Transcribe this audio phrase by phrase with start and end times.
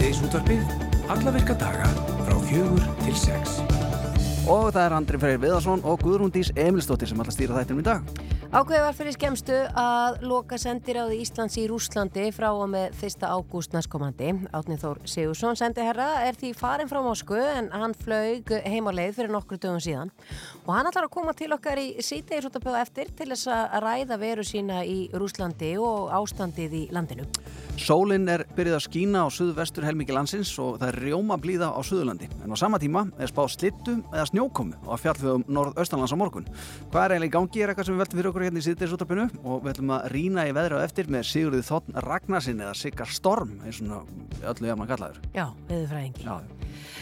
[0.00, 0.60] Síðdeis útvarpið,
[1.12, 1.88] alla virka daga
[2.24, 3.58] frá fjögur til sex.
[4.48, 8.06] Og það er Andri Freyr Viðarsson og Guðrúndís Emilstóttir sem alltaf stýra þættinum í dag.
[8.48, 13.26] Ákveði var fyrir skemstu að loka sendiráði Íslands í Rúslandi frá og með 1.
[13.28, 14.32] ágúst næstkomandi.
[14.56, 19.18] Átnið Þór Sigursson sendiherra er því farin frá Moskvu en hann flög heim á leið
[19.18, 20.14] fyrir nokkru dögum síðan.
[20.64, 24.48] Og hann ætlar að koma til okkar í sítegisútapöðu eftir til þess að ræða veru
[24.48, 27.28] sína í Rúslandi og ástandið í landinu.
[27.80, 31.80] Sólinn er byrjuð að skína á suðvestur helmiki landsins og það er rjóma blíða á
[31.80, 32.28] suðurlandi.
[32.44, 36.48] En á sama tíma er spáð slittu eða snjókomu á fjallfjöðum norð-austanlands á morgun.
[36.92, 39.28] Hvað er eiginlega í gangi er eitthvað sem við veltum fyrir okkur hérna í síðdeisúttarpinu
[39.40, 43.14] og við ætlum að rína í veðra á eftir með Sigurði Þotn Ragnarsin eða Sigar
[43.16, 44.08] Storm eins og
[44.44, 45.22] öllu jafn að kallaður.
[45.32, 46.59] Já, veðurfræðingi.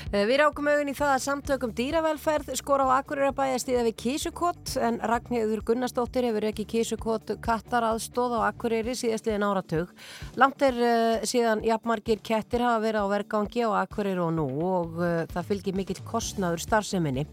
[0.08, 4.96] Við rákum auðin í það að samtökum dýravelferð skor á Akureyra stíða við Kísukott en
[5.04, 9.92] Ragnhildur Gunnarsdóttir hefur ekki Kísukott kattar aðstóð á Akureyri síðastliðin áratug.
[10.40, 14.96] Langt er uh, síðan jafnmargir kettir hafa verið á vergangi á Akureyri og nú og
[14.96, 17.26] uh, það fylgir mikill kostnaður starfseminni.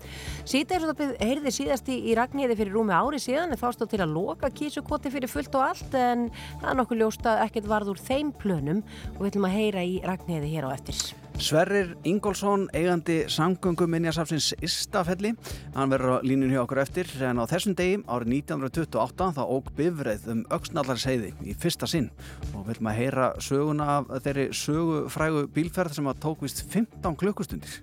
[0.44, 4.18] Sýtegisútapið heyrði síðast í, í Ragnhildi fyrir rúmi ári síðan en þá stóð til að
[4.18, 6.28] loka Kísukotti fyrir fullt og allt en
[6.60, 8.84] það er nokkuð ljóst að ekkert varður þeim plönum
[9.16, 11.25] og við ætlum að heyra í Ragnhildi hér á eftir.
[11.36, 15.34] Sverrir Ingólfsson, eigandi samgöngum minjasafsins Istafelli,
[15.76, 17.12] hann verður á línun hjá okkur eftir.
[17.28, 22.10] En á þessum degi árið 1928 þá óg bifreið um auksnallarseiði í fyrsta sinn.
[22.54, 27.82] Og viljum að heyra söguna af þeirri sögufrægu bílferð sem að tók vist 15 klukkustundir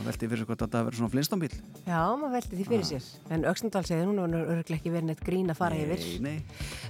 [0.00, 1.50] maður veldi fyrir hvort þetta verður svona flinstambíl
[1.84, 3.06] Já, maður veldi því fyrir sér.
[3.34, 6.22] En Öksnandalsegði, hún er örglega ekki verið neitt grín að fara nei, yfir.
[6.24, 6.36] nei.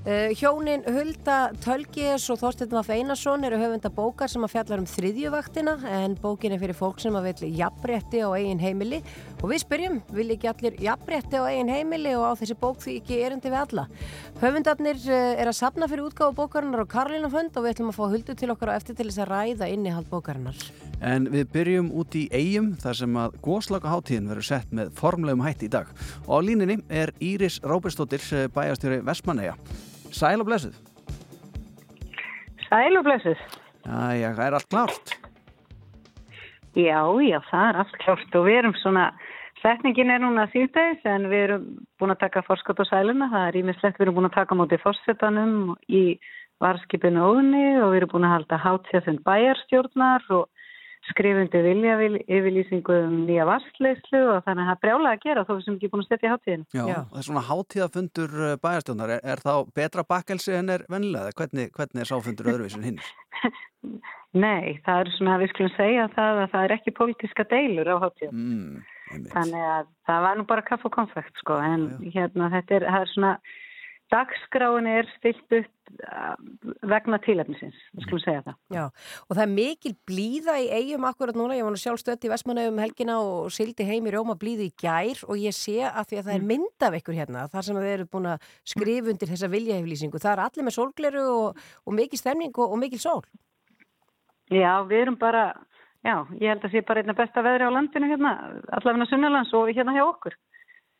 [0.04, 4.88] Uh, Hjónin Hulda Tölgis og Þorstein Vaff Einarsson eru höfunda bókar sem að fjallar um
[4.90, 9.00] þriðjuvaktina en bókin er fyrir fólk sem að vilja jafnrétti á eigin heimili.
[9.40, 12.98] Og við spyrjum, vil ekki allir jafnrétti á eigin heimili og á þessi bók því
[13.00, 13.88] ekki erindi við alla?
[14.42, 18.06] Höfundarnir uh, er að sapna fyrir útgáfu bókarinnar á Karlínafönd og við ætlum að fá
[18.06, 22.14] Huldu til okkar á eftir til þess að ræða innihald bókarinnar En við byrjum út
[22.18, 25.88] í eigum þar sem að góðslagaháttíðin verður sett með formlegum hætti í dag.
[26.26, 28.20] Og á líninni er Íris Róberstóttir
[28.52, 29.56] bæjastjóri Vestmanneia.
[30.12, 30.76] Sæl og blessuð.
[32.68, 33.40] Sæl og blessuð.
[33.86, 35.16] Æja, það er allt klárt.
[36.76, 39.08] Já, já, það er allt klárt og við erum svona,
[39.62, 41.64] setningin er núna síðdegis en við erum
[41.98, 43.30] búin að taka forskot á sæluna.
[43.32, 45.56] Það er ímislegt, við erum búin að taka mótið fórsetanum
[45.88, 46.04] í
[46.60, 50.48] varskipinu óðunni og við erum búin að halda háttíðafund bæjarstjórnar og
[51.10, 55.52] skrifundi vilja yfirlýsingu um nýja vassleyslu og þannig að það er brjálega að gera þó
[55.64, 56.64] sem ekki búin að setja háttíðin.
[56.74, 56.98] Já, Já.
[57.10, 59.14] það er svona háttíðafundur bæjarstjónar.
[59.16, 61.34] Er, er þá betra bakkelsi en er vennilega?
[61.40, 63.02] Hvernig, hvernig er sáfundur öðruvísin hinn?
[64.44, 67.90] Nei, það er svona að við skulum segja það að það er ekki pólitíska deilur
[67.90, 68.44] á háttíðin.
[68.44, 72.12] Mm, þannig að það var nú bara kaff og konfekt sko en Já.
[72.20, 73.32] hérna þetta er, er svona
[74.10, 76.34] Dagskráin er stilt upp uh,
[76.90, 78.56] vegna tílefnisins, við skulum segja það.
[78.74, 78.82] Já,
[79.22, 82.32] og það er mikil blíða í eigum akkurat núna, ég var nú sjálf stött í
[82.32, 86.20] Vestmannaugum helgina og sildi heim í Róma blíði í gær og ég sé að því
[86.20, 86.50] að það er mm.
[86.50, 90.34] mynd af ykkur hérna, þar sem við erum búin að skrifa undir þessa viljaheflýsingu, það
[90.34, 93.22] er allir með sólgleru og, og mikil stemning og, og mikil sól.
[94.50, 95.52] Já, við erum bara,
[96.02, 98.36] já, ég held að það sé bara einna besta veðri á landinu hérna,
[98.74, 100.34] allavegna sunnalands og hérna hjá okkur.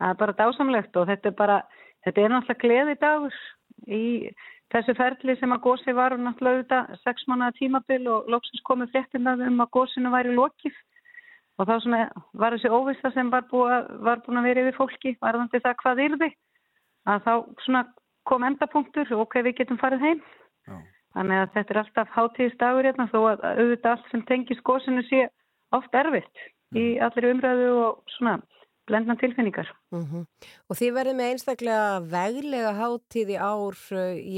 [0.01, 1.57] Það er bara dásamlegt og þetta er bara
[2.05, 3.41] Þetta er náttúrulega gleði dagur
[3.87, 4.05] í
[4.73, 8.95] þessu ferli sem að gósi var og náttúrulega auðvitað sex mannaða tímabil og lóksins komið
[8.95, 10.77] fréttinað um að gósinu væri lokið
[11.61, 12.03] og þá svona
[12.41, 16.05] var þessi óvista sem var, búa, var búin að vera yfir fólki varðandi það hvað
[16.07, 16.31] yrði
[17.11, 17.35] að þá
[17.67, 17.83] svona
[18.29, 20.23] kom endapunktur og ok, við getum farið heim.
[20.69, 20.79] Já.
[21.17, 25.25] Þannig að þetta er alltaf hátíðisdagur hérna þó að auðvitað allt sem tengis gósinu sé
[25.75, 26.45] oft erfitt
[26.79, 28.37] í allir umræðu og svona
[28.91, 29.71] blendna tilfinningar.
[29.95, 30.27] Mm -hmm.
[30.69, 33.77] Og þið verðum með einstaklega veglega hátíð í ár,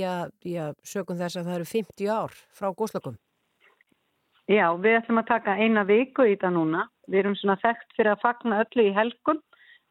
[0.02, 0.14] já,
[0.44, 3.16] já, sögum þess að það eru 50 ár frá góðslökum.
[4.50, 6.88] Já, við ætlum að taka eina viku í það núna.
[7.08, 9.40] Við erum svona þekkt fyrir að fagna öllu í helgun,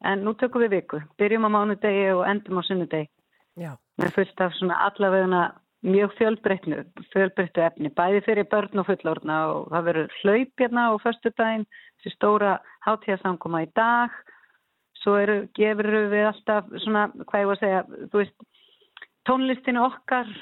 [0.03, 1.01] en nú tökum við viku.
[1.17, 3.07] Byrjum á mánudegi og endum á sunnudegi.
[3.55, 3.75] Já.
[3.97, 5.41] Með fullt af svona allaveguna
[5.81, 11.31] mjög fjölbreyttu efni, bæði fyrir börn og fullorna og það verður hlaup hérna á förstu
[11.37, 11.65] daginn,
[11.97, 12.51] þessi stóra
[12.85, 14.13] hátíðasanguma í dag
[15.01, 18.35] svo eru, gefur við alltaf svona, hvað ég var að segja, þú veist,
[19.29, 20.33] tónlistinu okkar,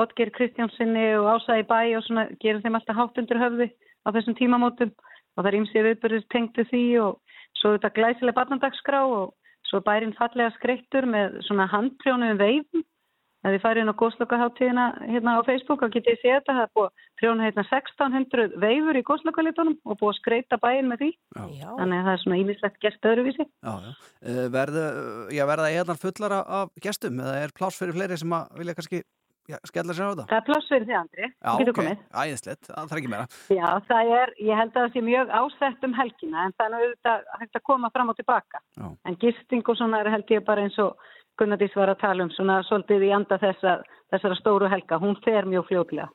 [0.00, 3.66] Átger Kristjánsinni og Ása í bæ og svona gerum þeim alltaf hátt undir höfði
[4.06, 4.92] á þessum tímamótum.
[5.34, 9.32] Og það er ímsið viðbörðis tengtu því og svo þetta glæsileg barnandagskrá og
[9.66, 12.84] svo bærin fallega skreittur með svona handprjónu um veifum
[13.40, 16.72] Ef þið farið inn á góðslokaháttíðina hérna á Facebook og getið séð þetta, það er
[16.76, 21.10] búið prjóna hérna 1600 veifur í góðslokalitunum og búið að skreita bæinn með því.
[21.56, 21.70] Já.
[21.78, 23.46] Þannig að það er svona ímislegt gest öðruvísi.
[23.48, 23.94] Já, já.
[24.20, 24.84] Eh, verða,
[25.32, 29.02] já, verða eðan fullara af gestum eða er pláss fyrir fleiri sem að vilja kannski
[29.66, 30.26] skella sér á þetta?
[30.30, 31.26] Það er pláss fyrir því, Andri.
[31.32, 31.80] Já, ok,
[32.22, 33.26] æðislegt, það þarf ekki meira.
[33.56, 36.76] Já, það er, ég held að það sé mjög ásett um helgina, en það er
[36.84, 37.90] auðvitað hægt að koma
[41.40, 43.82] og og og Gunnardís var að tala um, svona svolítið í anda þessa,
[44.12, 46.08] þessara stóru helga, hún fer mjög fljóðlega.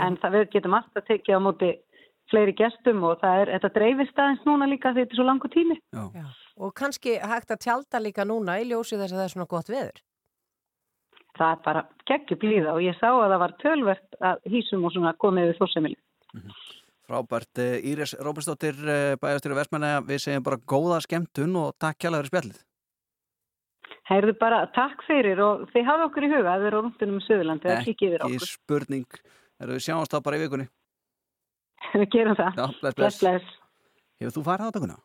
[0.00, 1.70] En það við getum alltaf tekið á móti
[2.30, 5.48] fleiri gestum og það er, þetta dreifist aðeins núna líka því þetta er svo langu
[5.48, 5.76] tími.
[5.92, 6.04] Já.
[6.14, 6.26] Já.
[6.60, 9.68] Og kannski hægt að tjálta líka núna í ljósi þess að það er svona gott
[9.68, 10.02] veður.
[11.38, 14.92] Það er bara geggjur blíða og ég sá að það var tölvert að hýsum og
[14.92, 15.98] svona komið við þórsemili.
[16.34, 16.66] Mm -hmm.
[17.10, 17.58] Frábært.
[17.58, 22.30] Eh, Íris Róbersdóttir, eh, bæjastýru Vestmanna, við segjum bara góða skemmtun og takk kjælega fyrir
[22.30, 22.69] spjallið.
[24.10, 27.70] Heyrðu bara, takk fyrir og þið hafa okkur í huga að á rúndunum í Suðurlandi
[27.70, 28.40] að kikið yfir okkur.
[28.40, 29.20] Ekki spurning.
[29.60, 30.66] Erum við sjáumst þá bara í vikunni?
[32.00, 32.58] Við gerum það.
[32.58, 32.96] Já, bless, bless.
[32.98, 33.54] bless, bless.
[34.20, 34.98] Hefur þú farið á daguna?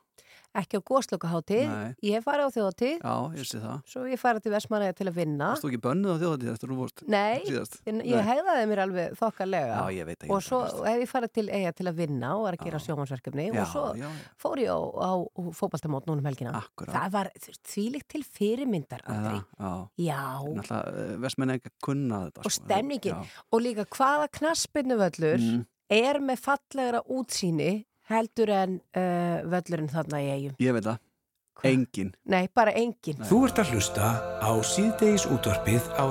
[0.55, 1.57] Ekki á góðslokkahátti.
[2.05, 2.91] Ég farið á þjóðhátti.
[3.01, 3.77] Já, ég sé það.
[3.91, 5.49] Svo ég farið til Vestmanæði til að vinna.
[5.59, 7.03] Þú ekki bönnuð á þjóðhátti eftir þú vorst?
[7.11, 7.75] Nei, ég,
[8.07, 9.75] ég hegðaði mér alveg þokkalega.
[9.75, 10.31] Já, ég veit ekki.
[10.31, 13.47] Og svo hef ég farið til eiga til að vinna og var að gera sjómansverkefni
[13.51, 14.09] og svo já, já.
[14.45, 15.11] fór ég á, á
[15.59, 16.55] fókbaltamót núnum helgina.
[16.61, 16.95] Akkurát.
[16.95, 17.31] Það var
[17.73, 19.43] þvílikt til fyrirmyndar, Andri.
[19.59, 19.73] Já.
[20.07, 20.23] Já.
[21.25, 22.47] Vestmanæði kunna þetta.
[28.11, 30.57] Heldur en uh, völlurinn þarna í eigum.
[30.61, 31.03] Ég veit það.
[31.65, 32.11] Engin.
[32.29, 33.21] Nei, bara engin.
[33.25, 36.05] Þú ert að hlusta á síðdeis útvarpið á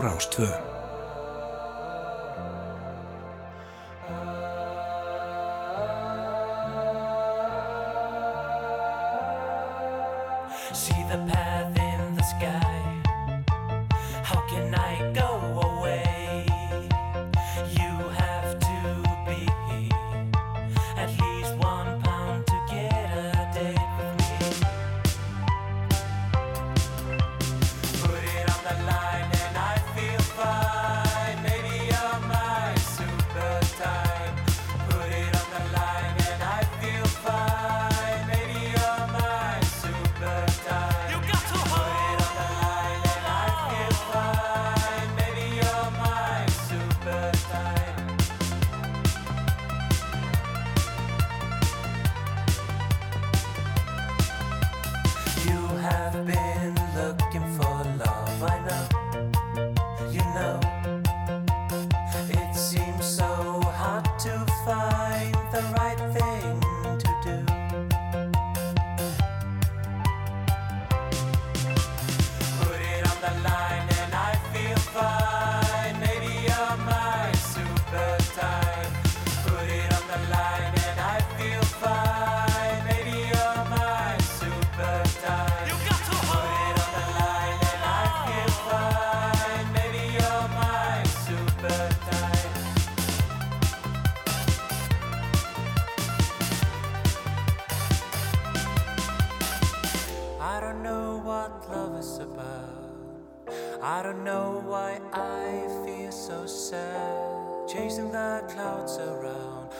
[108.56, 109.34] Rástvö.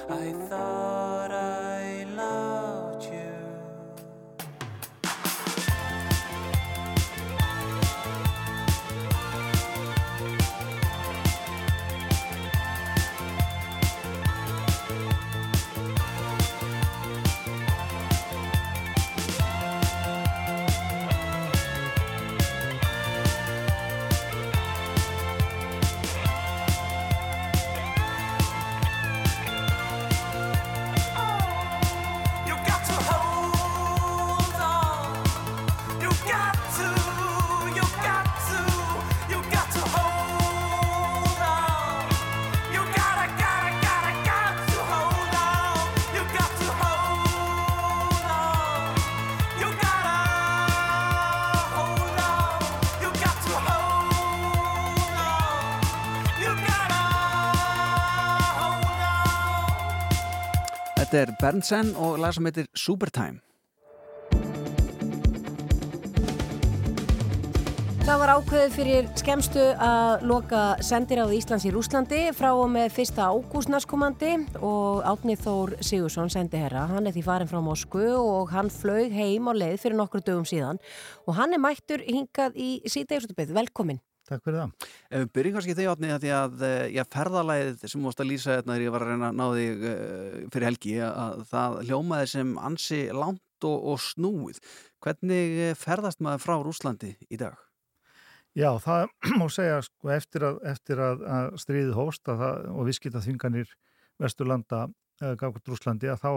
[0.09, 0.94] Þetta er
[61.45, 63.43] Berntsen og lag sem heitir Supertime.
[68.05, 73.21] Það var ákveðið fyrir skemstu að loka sendiráð Íslands í Rúslandi frá og með 1.
[73.21, 74.33] ágúst næstkomandi
[74.65, 76.87] og Átni Þór Sigursson sendi herra.
[76.89, 80.49] Hann er því farin frá Moskvu og hann flög heim á leið fyrir nokkru dögum
[80.49, 80.81] síðan
[81.29, 83.53] og hann er mættur hingað í síðdegisutubið.
[83.61, 84.01] Velkomin.
[84.25, 84.87] Takk fyrir það.
[85.11, 88.29] Ef við byrjum kannski því átni að því að eh, já, ferðalæðið sem múst að
[88.31, 91.75] lýsa þetta þegar ég var að reyna að ná því uh, fyrir helgi að það
[91.83, 94.61] hljómaði sem ansi langt og, og snúið.
[95.05, 97.59] Hvernig eh, ferðast maður frá Rúslandi í dag?
[98.57, 99.13] Já, það
[99.43, 103.75] má segja sko eftir að, eftir að, að stríði hóst að það, og viðskita þvinganir
[104.25, 104.87] Vesturlanda,
[105.21, 106.33] eða Gafkvært Rúslandi að þá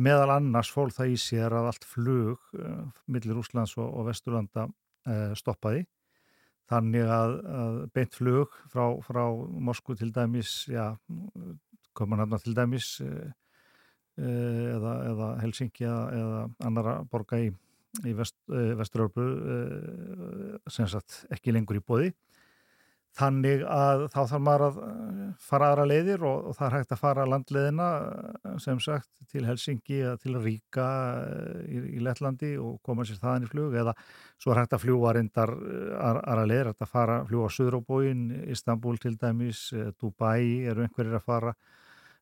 [0.00, 4.66] meðal annars fól það í sér að allt flug uh, millir Rúslands og, og Vesturlanda
[4.68, 5.86] uh, stoppaði
[6.70, 9.24] þannig að, að beint flug frá, frá
[9.68, 10.92] Moskú til dæmis já,
[11.96, 13.32] komur hann til dæmis uh,
[14.20, 17.50] eða, eða Helsinki eða, eða annara borga í
[18.06, 19.24] í vest, uh, Vesturörpu
[20.70, 22.12] sem sagt ekki lengur í bóði
[23.18, 24.76] þannig að þá þarf maður að
[25.42, 27.88] fara aðra leiðir og, og það er hægt að fara landleiðina
[28.62, 30.86] sem sagt til Helsingi eða til Ríka
[31.66, 33.96] í, í Lettlandi og koma sér þaðan í flug eða
[34.40, 35.52] svo er hægt að fljúa reyndar
[35.98, 38.24] aðra leiðir, hægt að fara að fljúa á Suðróbóin,
[38.54, 39.66] Istanbul til dæmis
[39.98, 41.54] Dubai eru einhverjir að fara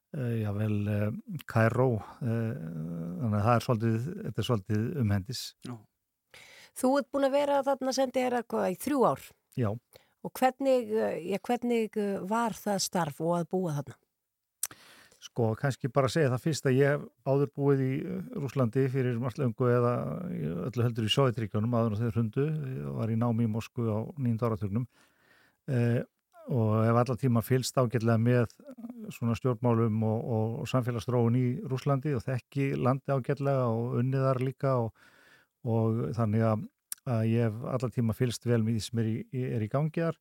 [0.09, 1.09] já vel uh,
[1.45, 5.43] Cairo þannig að það er svolítið, er svolítið umhendis.
[5.69, 5.75] Já.
[6.79, 9.27] Þú ert búin að vera þarna sendið hér eitthvað í þrjú ár?
[9.59, 9.69] Já
[10.25, 10.91] og hvernig,
[11.29, 11.97] já, hvernig
[12.29, 13.99] var það starf og að búa þarna?
[15.19, 17.95] Sko kannski bara segja það fyrst að ég hef áður búið í
[18.39, 19.95] Rúslandi fyrir marglöngu eða
[20.69, 23.99] öllu heldur í Sovjetríkjónum áður og þeir hundu, ég var í námi í Moskvu á
[24.15, 26.07] nýjunda áratögnum og
[26.49, 28.53] og hef allar tíma fylst ágætlega með
[29.13, 34.75] svona stjórnmálum og, og, og samfélagsdróun í Rúslandi og þekki landi ágætlega og unniðar líka
[34.81, 34.93] og,
[35.69, 36.65] og þannig að,
[37.09, 39.17] að ég hef allar tíma fylst vel með því sem er í,
[39.49, 40.19] er í gangiðar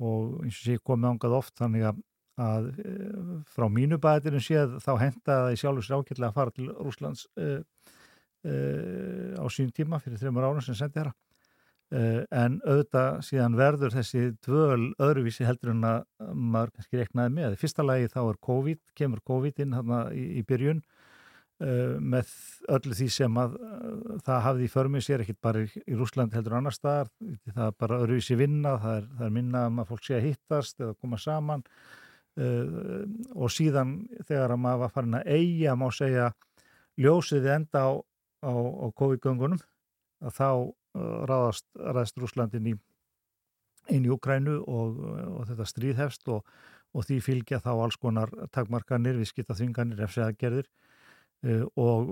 [0.00, 2.02] og eins og sé komið ángað oft þannig að,
[2.40, 6.56] að eh, frá mínu bæðirinn séð þá henda það í sjálfur sér ágætlega að fara
[6.56, 7.58] til Rúslands uh,
[8.46, 11.12] uh, á sín tíma fyrir þreymur ánum sem sendi hér
[11.90, 17.56] Uh, en auðvitað síðan verður þessi dvöl öðruvísi heldur en að maður kannski reknaði með.
[17.58, 19.74] Fyrsta lagi þá er COVID, kemur COVID inn
[20.14, 20.84] í, í byrjun
[21.60, 22.30] með
[22.72, 26.32] öllu því sem að uh, það hafði í förmið sér, ekkit bara í, í Rúsland
[26.36, 27.10] heldur annar staðar,
[27.50, 30.28] það er bara öðruvísi vinna, það er, það er minna um að fólk sé að
[30.30, 31.64] hittast eða koma saman.
[32.40, 36.28] Og síðan þegar að maður var farin að eiga, má segja,
[36.96, 37.90] ljósiði enda á,
[38.46, 39.60] á, á COVID-göngunum
[40.24, 40.48] að þá
[41.28, 42.76] ráðast, ræðst Rúslandin í
[43.90, 45.02] inn í Ukrænu og,
[45.34, 46.46] og þetta stríð hefst og,
[46.94, 50.89] og því fylgja þá alls konar takmarkanir, viðskiptaþvinganir, efsæðagerðir uh,
[51.80, 52.10] og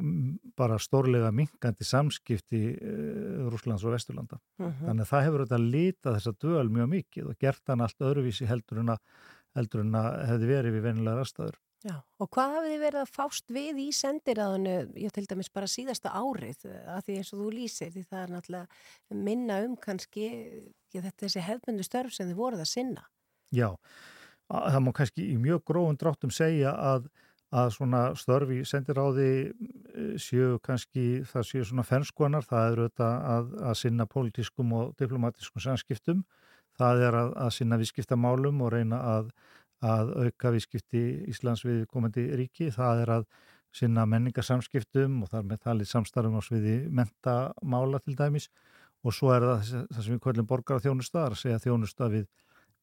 [0.57, 4.39] bara stórlega minkandi samskipti uh, Rúslands og Vesturlanda.
[4.59, 4.73] Uh mhm.
[4.73, 4.87] -huh.
[4.87, 8.47] Þannig að það hefur þetta litað þessa döl mjög mikið og gert hann allt öðruvísi
[8.47, 9.01] heldur en að,
[9.55, 11.59] heldur en að hefði verið við venilega rastaður.
[11.87, 15.69] Já, og hvað hafið þið verið að fást við í sendiráðinu, ég til dæmis bara
[15.71, 20.25] síðasta árið, að því eins og þú lýsir því það er náttúrulega minna um kannski,
[20.91, 23.07] ég, þetta þessi hefðbundu störf sem þið voruð að sinna.
[23.55, 23.69] Já,
[24.51, 27.07] það má kannski í mjög gróðun dráttum segja að,
[27.49, 33.55] að svona störfi sendiráði eh, séu kannski, það séu svona fennskonar, það eru þetta að,
[33.71, 36.25] að sinna pólitískum og diplomatískum samskiptum,
[36.79, 39.33] það er að, að sinna viðskiptamálum og reyna að
[39.85, 42.71] að auka viðskipti Íslands við komandi ríki.
[42.75, 43.29] Það er að
[43.75, 48.49] sinna menningarsamskiptum og þar með talið samstarfum á sviði mentamála til dæmis
[49.05, 49.61] og svo er það
[49.93, 52.25] það sem við kvöldum borgar á þjónusta, það er að segja þjónusta við,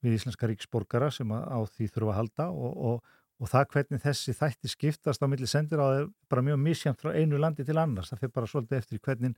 [0.04, 4.34] við íslenska ríksborgara sem á því þurfa að halda og, og, og það hvernig þessi
[4.36, 8.10] þætti skiptast á milli sendir á er bara mjög misjæmt frá einu landi til annars,
[8.12, 9.34] það fyrir bara svolítið eftir hvernig,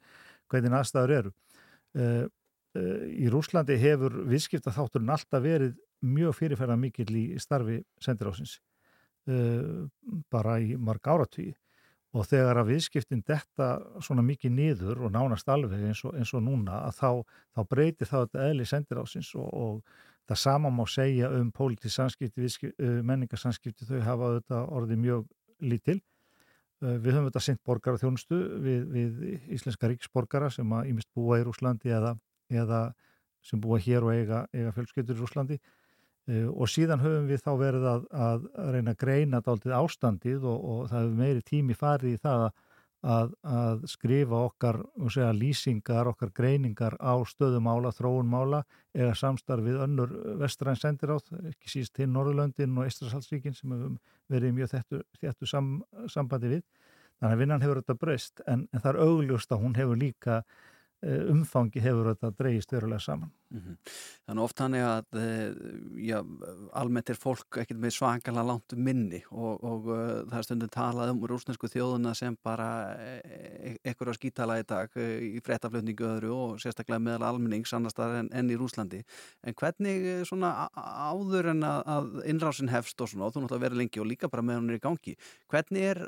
[0.51, 1.33] hvernig aðstæður eru.
[1.99, 2.25] Uh,
[2.79, 8.59] uh, í Rúslandi hefur viðskipta þátturinn alltaf verið mjög fyrirferða mikill í starfi sendirásins
[9.27, 9.89] uh,
[10.31, 11.51] bara í marg áratví
[12.17, 13.73] og þegar að viðskiptin detta
[14.05, 17.11] svona mikið niður og nánast alveg eins og, eins og núna að þá,
[17.57, 23.01] þá breytir það eðli sendirásins og, og það sama má segja um pólitísk samskipti, uh,
[23.07, 25.27] menningarsamskipti þau hafa þetta orðið mjög
[25.61, 25.99] lítil.
[26.83, 31.41] Uh, við höfum þetta sendt borgara þjónustu við, við íslenska ríksborgara sem að ímest búa
[31.41, 32.15] í Rúslandi eða,
[32.53, 32.85] eða
[33.43, 35.59] sem búa hér og eiga, eiga fjölskyldur í Rúslandi
[36.29, 40.59] Eh, og síðan höfum við þá verið að, að reyna að greina dáltið ástandið og,
[40.59, 42.65] og það hefur meiri tími farið í það að,
[43.03, 48.65] að skrifa okkar segja, lýsingar, okkar greiningar á stöðumála, þróunmála
[48.95, 53.95] eða samstarfið önnur vestræn sendiráð, ekki síst til Norðurlöndin og Ístrasalsvíkin sem hefur
[54.29, 55.77] verið mjög þettu, þettu sam,
[56.11, 56.65] sambandi við.
[57.19, 60.43] Þannig að vinnan hefur þetta breyst en, en það er augljóst að hún hefur líka
[60.43, 63.31] Eh, umfangi hefur þetta dreyist verulega saman.
[63.51, 63.77] Mm -hmm.
[64.27, 65.53] Þannig oft hann er að eh,
[66.09, 66.19] já,
[66.73, 71.11] almennt er fólk ekkert með svakalega langt minni og, og uh, það er stundin talað
[71.11, 72.99] um rúsnesku þjóðuna sem bara
[73.85, 78.29] ekkur á skítala í dag í frettaflutningu öðru og sérstaklega meðal almennings annars þar en,
[78.33, 79.03] enn í Rúslandi.
[79.43, 83.79] En hvernig svona áður en að, að innrásin hefst og svona og þú náttúrulega verið
[83.79, 85.17] lengi og líka bara með hann er í gangi.
[85.49, 86.05] Hvernig er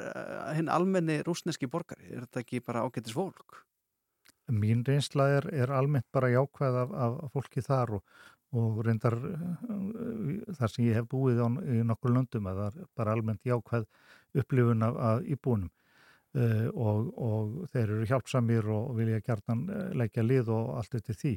[0.57, 2.11] hinn almenni rúsneski borgari?
[2.11, 3.70] Er þetta ekki bara ágættis fólk?
[4.53, 8.23] Mín reynsla er, er almennt bara jákvæð af, af fólki þar og,
[8.57, 9.17] og reyndar
[10.59, 13.87] þar sem ég hef búið á, í nokkur löndum að það er bara almennt jákvæð
[14.41, 15.71] upplifun af, af íbúinum
[16.39, 19.67] uh, og, og þeir eru hjálpsamir og vilja gertan
[19.99, 21.37] leggja lið og allt þetta því.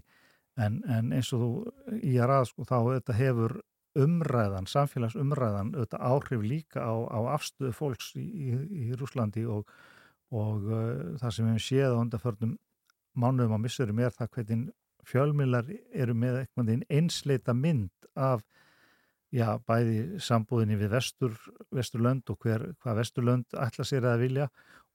[0.61, 3.55] En, en eins og þú í að ræða sko þá þetta hefur
[3.99, 8.53] umræðan, samfélagsumræðan auðvitað áhrif líka á, á afstöðu fólks í, í,
[8.87, 9.69] í Rúslandi og,
[10.33, 12.55] og uh, það sem við hefum séð á undarförnum
[13.15, 14.69] mánuðum á missurum er það hvernig
[15.07, 18.43] fjölmilar eru með eitthvað einsleita mynd af
[19.33, 21.35] já, bæði sambúðinni við vestur,
[21.73, 24.47] vesturlönd og hver, hvað vesturlönd ætla sér að vilja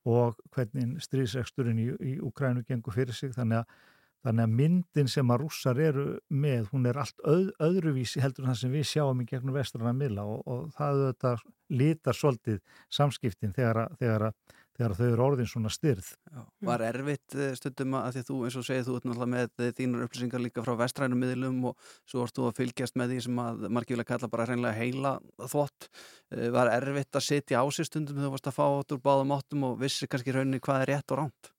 [0.09, 3.35] og hvernig stríðseksturinn í, í Ukrænu gengur fyrir sig.
[3.37, 3.79] Þannig að
[4.27, 6.05] Þannig að myndin sem að rússar eru
[6.43, 9.93] með, hún er allt öð, öðruvísi heldur en það sem við sjáum í gegnum vestrana
[9.95, 11.45] milla og, og það auðvitað
[11.79, 12.59] lítar svolítið
[12.99, 16.09] samskiptin þegar, að, þegar, að, þegar að þau eru orðin svona styrð.
[16.31, 19.33] Já, var erfitt eh, stundum að því að þú eins og segið þú ert náttúrulega
[19.33, 23.15] með eh, þínur upplýsingar líka frá vestrænum miðlum og svo varst þú að fylgjast með
[23.15, 25.89] því sem að margir vilja kalla bara hreinlega heila þvott.
[26.31, 29.03] Eh, var erfitt að setja á sig stundum þegar þú varst að fá út úr
[29.09, 31.53] báðum áttum og vissi kannski rauninni hvað er rétt og ránt?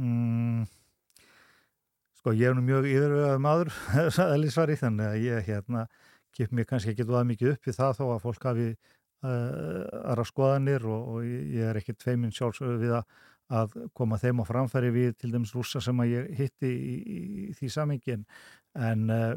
[0.00, 0.64] Mm.
[2.18, 3.76] Sko ég er nú mjög yfirvegaður maður,
[4.32, 5.84] eðlisvari, þannig að ég hérna
[6.34, 8.68] kip mér kannski ekki dvað mikið upp í það þó að fólk hafi
[9.24, 13.16] aðra skoðanir og, og ég er ekkert feiminn sjálfsögðu við að,
[13.60, 17.18] að koma þeim á framfæri við til dæmis rúsa sem að ég hitti í, í,
[17.48, 18.26] í því samingin
[18.74, 19.32] en uh,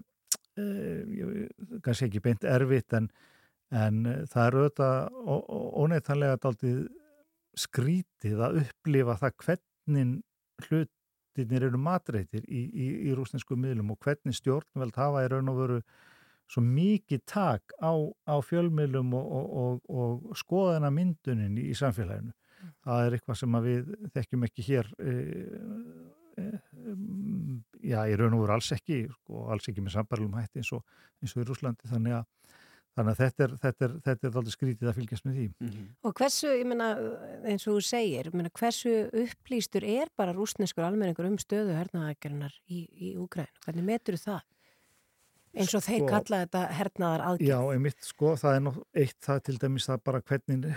[0.59, 1.47] uh,
[1.85, 3.09] kannski ekki beint erfitt en,
[3.71, 5.23] en það er auðvitað
[5.83, 6.85] óneitanlega daldið
[7.57, 10.15] skrítið að upplifa það hvernig
[10.67, 10.93] hlut
[11.37, 12.63] hlutinir eru matreitir í,
[13.09, 15.81] í rúsnesku miðlum og hvernig stjórnveld hafa í raun og veru
[16.47, 17.91] svo mikið tak á,
[18.27, 22.31] á fjölmiðlum og, og, og, og skoðana myndunin í, í samfélaginu.
[22.31, 22.71] Mm.
[22.87, 25.15] Það er eitthvað sem við þekkjum ekki hér, e,
[26.39, 26.47] e,
[27.91, 31.43] já, í raun og veru alls ekki, sko, alls ekki með sambarlum hætti eins og
[31.43, 32.25] í Rúslandi, þannig að
[32.97, 35.43] Þannig að þetta er, þetta er, þetta er alltaf skrítið að fylgjast með því.
[35.47, 35.89] Mm -hmm.
[36.09, 36.87] Og hversu, ég menna,
[37.45, 42.87] eins og þú segir, menna, hversu upplýstur er bara rúsneskur almenningur um stöðu hernaðaðgerðunar í,
[42.89, 43.51] í Úgræn?
[43.65, 44.41] Hvernig metur það?
[45.57, 47.49] Eins og sko, þeir kalla þetta hernaðar aðgerð.
[47.49, 50.67] Já, einmitt, sko, það er nótt eitt það til dæmis það bara hvernig,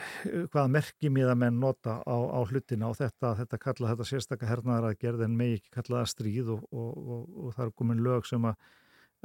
[0.53, 5.27] hvaða merkimiða menn nota á, á hlutina og þetta, þetta kalla þetta sérstakka hernaðar aðgerð
[5.27, 8.49] en megi ekki kalla það stríð og, og, og, og það er komin lög sem
[8.51, 8.57] að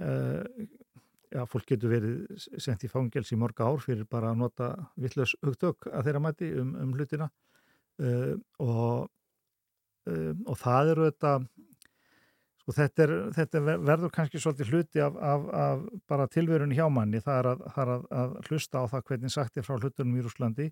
[0.05, 0.67] uh,
[1.35, 5.35] já, fólk getur verið sendt í fangels í morga ár fyrir bara að nota vittlaus
[5.43, 7.29] hugtök að þeirra mæti um, um hlutina
[8.03, 9.07] uh, og,
[10.09, 11.35] uh, og það eru þetta
[12.65, 17.21] sko þetta, er, þetta verður kannski svolítið hluti af, af, af bara tilverunni hjá manni.
[17.21, 20.25] Það er, að, það er að, hlusta á það hvernig sagt er frá hlutunum í
[20.25, 20.69] Rúslandi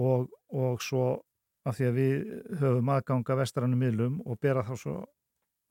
[0.00, 1.06] og, og svo
[1.68, 2.20] af því að við
[2.62, 4.96] höfum aðganga vestrannum miðlum og bera þá svo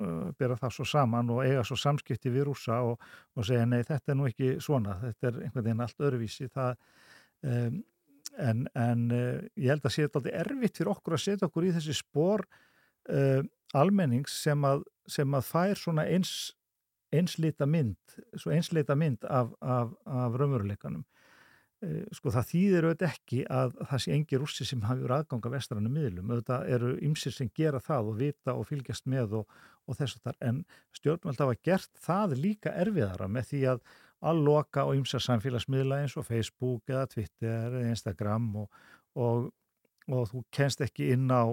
[0.05, 2.99] uh, það svo saman og eiga svo samskipti við rúsa og,
[3.33, 6.49] og segja nei þetta er nú ekki svona, þetta er einhvern veginn allt öðruvísi.
[6.53, 6.75] Það
[7.49, 7.81] um,
[8.37, 11.67] en, en uh, ég held að sé þetta alveg erfitt fyrir okkur að setja okkur
[11.67, 12.45] í þessi spór
[13.09, 13.41] uh,
[13.77, 16.33] almennings sem að, sem að fær svona eins
[17.15, 17.97] einslita mynd,
[18.37, 21.05] svo einslita mynd af, af, af raunveruleikanum.
[21.79, 25.51] Eh, sko það þýðir auðvitað ekki að það sé engi rússi sem hafi verið aðganga
[25.53, 29.55] vestrannu miðlum, auðvitað eru ymsir sem gera það og vita og fylgjast með og,
[29.87, 30.59] og þess að það, en
[30.99, 33.81] stjórnvöld hafa gert það líka erfiðara með því að
[34.29, 38.83] alloka á ymsar samfélagsmiðla eins og Facebook eða Twitter eða Instagram og,
[39.15, 39.47] og,
[40.11, 41.47] og þú kenst ekki inn á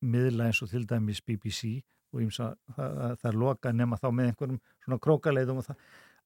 [0.00, 1.82] miðla eins og til dæmis BBC
[2.12, 5.82] og ymsa, það, það er loka nema þá með einhverjum svona krókaleiðum og það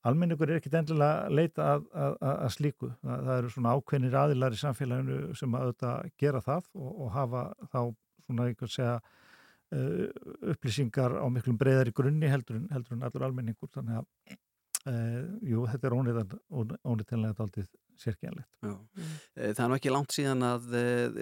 [0.08, 2.90] almenningur er ekkit endilega leita að, að, að slíku.
[3.02, 7.12] Það, það eru svona ákveðnir aðilar í samfélaginu sem að auðvitað gera það og, og
[7.16, 7.42] hafa
[7.72, 7.80] þá
[8.26, 10.06] svona einhvern segja uh,
[10.54, 13.70] upplýsingar á miklum breyðari grunni heldur en, heldur en allur almenningur.
[13.76, 14.36] Þannig að
[14.90, 17.66] uh, jú, þetta er ónýttilega aldrei
[18.00, 18.48] sérkjænlegt.
[18.64, 18.78] Mm.
[19.36, 20.70] Það er nú ekki langt síðan að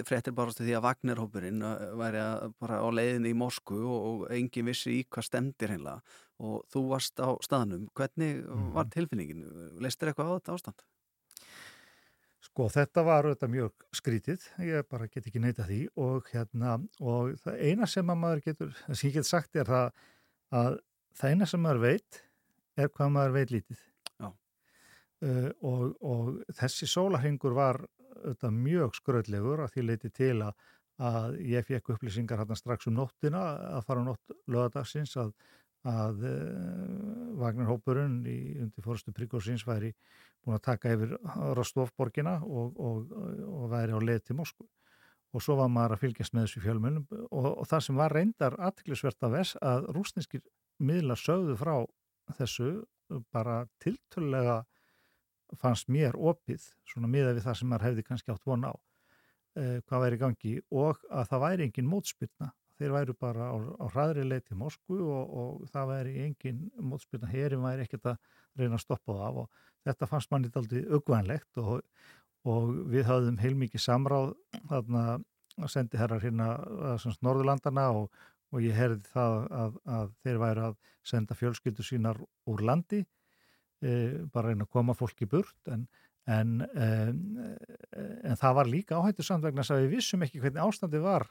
[0.09, 1.64] frettir barastu því að Vagnarhópurinn
[2.00, 2.22] væri
[2.62, 6.00] bara á leiðinni í Moskvu og, engin vissi í hvað stemdir heimlega
[6.40, 7.88] og þú varst á staðnum.
[7.96, 8.70] Hvernig mm.
[8.76, 9.44] var tilfinningin?
[9.83, 10.87] Leistir eitthvað á þetta ástand?
[12.50, 17.37] Sko þetta var auðvitað mjög skrítið, ég bara get ekki neyta því og hérna og
[17.42, 19.92] það eina sem að maður getur, það sem ég get sagt er það
[20.61, 20.80] að
[21.20, 22.20] það eina sem maður veit
[22.80, 23.85] er hvað maður veit lítið
[25.26, 27.80] uh, og, og þessi sólahengur var
[28.20, 30.52] auðvitað mjög skröðlegur að því leiti til að,
[31.00, 33.44] að ég fekk upplýsingar hérna strax um nóttina
[33.78, 35.33] að fara á nótt lögadagsins að
[35.88, 39.94] að uh, eh, Vagnarhópurinn í undir fórstu Príkósins væri
[40.44, 41.14] búin að taka yfir
[41.56, 43.14] Rostovborgina og, og,
[43.48, 44.66] og væri á leið til Moskvu.
[45.30, 49.26] Og svo var maður að fylgjast með þessu fjölmjölum og, það sem var reyndar aðtiklisvert
[49.26, 50.42] af þess að rústinskir
[50.83, 51.74] miðla sögðu frá
[52.37, 52.70] þessu
[53.33, 54.64] bara tiltölulega
[55.58, 58.72] fannst mér opið svona miða við það sem maður hefði kannski átt von á
[59.58, 63.86] eh, hvað væri gangi og að það væri engin mótspilna þeir væru bara á, á
[63.92, 68.16] hraðri leið til Moskvu og, og það væri engin mótspilna, herin væri ekkert að
[68.56, 71.82] reyna að stoppa það af og þetta fannst manni aldrei augvænlegt og,
[72.48, 74.32] og við hafðum heilmikið samráð
[74.70, 75.04] þarna
[75.60, 76.50] að sendi herrar hérna
[77.20, 78.08] Norðurlandana og,
[78.54, 80.78] og ég herði það að, að þeir væri að
[81.10, 83.04] senda fjölskyldu sínar úr landi
[83.80, 85.86] bara reyna að koma fólki burt en,
[86.28, 87.20] en, en,
[87.96, 91.24] en það var líka áhættu samt vegna að við vissum ekki hvernig ástandi var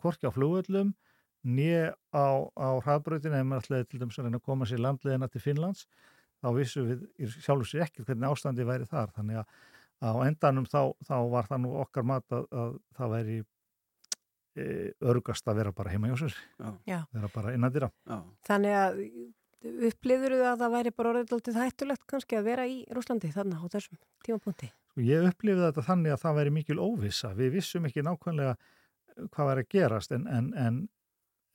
[0.00, 0.92] hvorki á flugöllum
[1.46, 5.28] nýja á, á hraðbröðinu eða maður ætlaði til dæmis að reyna að koma sér landleðina
[5.32, 5.86] til Finnlands
[6.40, 9.12] þá vissum við sjálfur sér ekki hvernig ástandi væri þar.
[9.16, 9.54] Þannig að
[10.00, 14.66] á endanum þá, þá var það nú okkar mat að, að það væri e,
[15.12, 16.38] örgast að vera bara heima hjá sér.
[16.88, 17.00] Já.
[17.12, 17.90] vera bara innandira
[18.48, 19.02] Þannig að
[19.90, 23.66] upplifur þú að það væri bara orðið hættulegt kannski að vera í Rúslandi þannig á
[23.76, 28.04] þessum tímapunkti sko, Ég upplifði þetta þannig að það væri mikil óvisa við vissum ekki
[28.06, 28.56] nákvæmlega
[29.34, 30.80] hvað væri að gerast en, en, en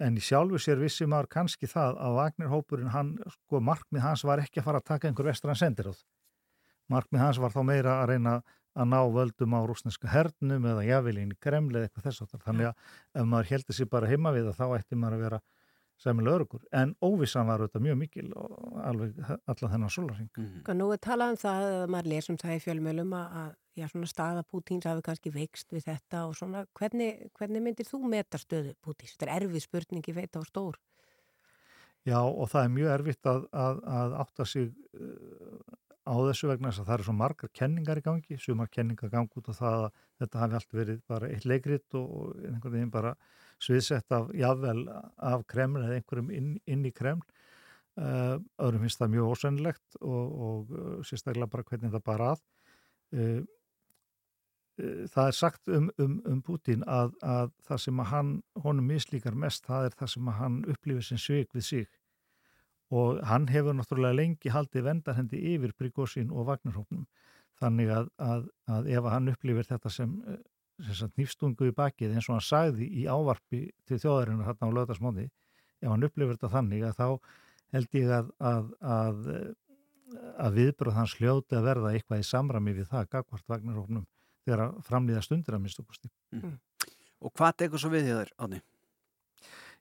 [0.04, 4.42] En í sjálfu sér vissi maður kannski það að Vagnirhópurinn, hann, sko, markmið hans var
[4.44, 6.02] ekki að fara að taka einhver vestran sendiráð.
[6.92, 8.34] Markmið hans var þá meira að reyna
[8.76, 12.44] að ná völdum á rúsneska hernum eða jáfélín í Kremli eða eitthvað þess aftar.
[12.44, 15.40] Þannig að ef maður heldur sér bara heima við það, þá ætti maður að vera
[16.02, 16.64] sæmilega örugur.
[16.76, 20.30] En óvissan var auðvitað mjög mikil og alveg allar þennan solaring.
[20.38, 20.74] Mm -hmm.
[20.74, 24.44] Nú er talað um það að maður lesum það í fjölmjölum að já, svona staða
[24.44, 29.16] Pútins hafi kannski veikst við þetta og svona, hvernig, hvernig myndir þú meta stöðu Pútins?
[29.16, 30.80] Þetta er erfið spurningi veit á stór.
[32.06, 35.60] Já og það er mjög erfitt að, að, að átta sig uh,
[36.06, 39.40] á þessu vegna þess að það eru svo margar kenningar í gangi, sumar kenningar gangi
[39.40, 39.88] út og það að
[40.22, 43.16] þetta hafi allt verið bara eitt leikrit og einhvern veginn bara
[43.64, 47.24] sviðsett af jável af Kreml eða einhverjum inn, inn í Kreml.
[47.96, 52.42] Uh, öðrum finnst það mjög ósennilegt og, og uh, sérstaklega bara hvernig það bara að.
[53.16, 53.44] Uh,
[54.76, 58.32] það er sagt um, um, um Putin að, að það sem að hann,
[58.66, 61.86] honum mislíkar mest, það er það sem að hann upplifir sem sveik við sig
[62.94, 67.06] og hann hefur náttúrulega lengi haldið vendarhendi yfir Prigozhin og Vagnarhóknum
[67.60, 70.18] þannig að, að, að ef hann upplifir þetta sem
[71.16, 75.28] nýfstungu í bakið eins og hann sagði í ávarpi til þjóðarinnar hérna á löðasmóði
[75.82, 77.08] ef hann upplifir þetta þannig að þá
[77.76, 79.56] held ég að
[80.40, 84.06] að viðbröð hans hljóti að verða eitthvað í samrami við það gagvart Vagnarhóknum
[84.46, 86.12] þegar að framlýða stundir að minnst okkusti.
[86.36, 86.42] Mm.
[86.44, 86.56] mm.
[87.26, 88.62] Og hvað tekur svo við þér, Átni?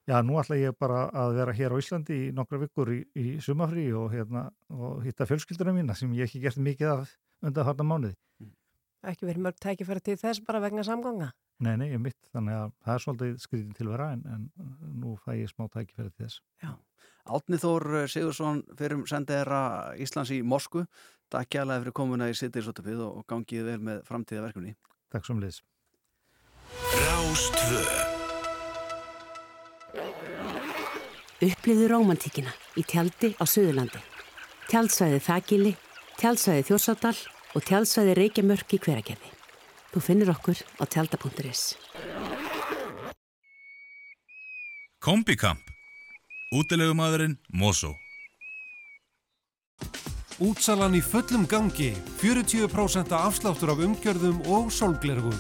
[0.05, 3.27] Já, nú ætla ég bara að vera hér á Íslandi í nokkra vikur í, í
[3.45, 7.87] sumafrí og, hérna, og hitta fjölskyldurinn mína sem ég ekki gert mikið af undan harta
[7.89, 8.17] mánuði.
[9.05, 11.33] Ekki verið mörg tækifæri til þess bara vegna samganga?
[11.65, 14.49] Nei, nei, ég mitt, þannig að það er svolítið skriðin til vera en, en
[15.03, 16.41] nú fæ ég smá tækifæri til þess.
[16.65, 16.73] Já.
[17.25, 19.61] Átni Þór Sigursson fyrir um sendeðra
[20.01, 20.83] Íslands í Mosku
[21.33, 24.75] Takk kjærlega fyrir komuna í Sittirsótafið og gangið vel með framtíða verkefni.
[25.11, 25.63] Takk svo um liðs.
[26.95, 27.81] Rástvö
[31.45, 34.01] Upplifðu romantíkina í tjaldi á Suðurlandi.
[34.71, 35.75] Tjaldsvæði Þagili,
[36.21, 37.17] tjaldsvæði Þjórsadal
[37.55, 39.31] og tjaldsvæði Reykjamörk í hveragerði.
[39.95, 41.77] Þú finnir okkur á tjalda.is.
[45.05, 45.63] Kombikamp.
[46.55, 47.95] Útilegumadurinn Mosó.
[50.43, 55.37] Útsalan í fullum gangi, 40% afsláttur af umgjörðum og sólglerugum.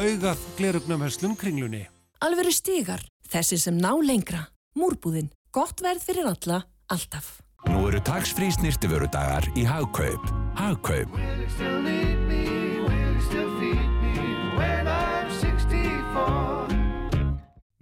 [0.00, 1.82] Augað glerugnamherslum kringlunni.
[2.24, 4.46] Alveru stígar, þessi sem ná lengra.
[4.78, 7.47] Múrbúðinn, gott verð fyrir alla, alltaf.
[7.66, 10.22] Nú eru tax-free snirtiföru dagar í Hagkaup.
[10.58, 11.10] Hagkaup.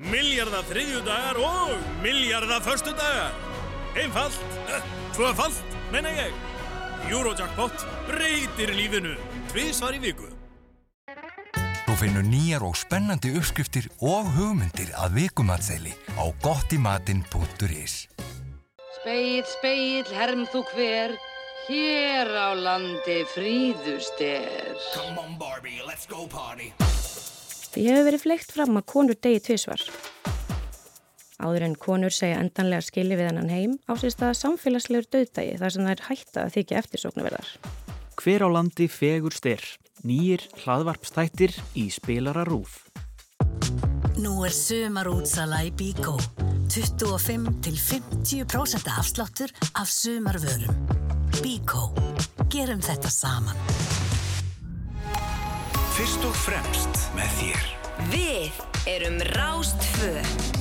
[0.07, 3.37] Miljarda þriðju dagar og miljarda förstu dagar.
[3.97, 4.57] Einfalt,
[5.17, 6.33] tvöfalt, menna ég.
[7.11, 9.15] Eurojackpot breytir lífinu
[9.53, 10.33] tviðsvar í viku.
[11.87, 18.07] Þú finnur nýjar og spennandi uppskriftir og hugmyndir að vikumatseli á gottimatin.is
[19.07, 21.13] Speil, speil, herm þú hver,
[21.69, 24.73] hér á landi fríðust er.
[24.97, 26.73] Come on Barbie, let's go party.
[27.71, 29.85] Því hefur verið fleikt fram að konur degi tviðsvar.
[31.39, 35.87] Áður en konur segja endanlega skili við hennan heim ásist að samfélagslegur döðdægi þar sem
[35.87, 37.55] það er hætta að þykja eftirsóknarverðar.
[38.19, 39.63] Hver á landi fegur styr,
[40.03, 42.81] nýjir hlaðvarpstættir í spilara rúf.
[44.19, 46.19] Nú er sömar útsala í Bíkó.
[46.73, 50.77] 25 til 50% afsláttur af sumarvörum.
[51.43, 51.93] Bíkó.
[52.51, 53.57] Gerum þetta saman.
[55.97, 57.65] Fyrst og fremst með þér.
[58.13, 58.63] Við
[58.97, 60.56] erum Rástföð.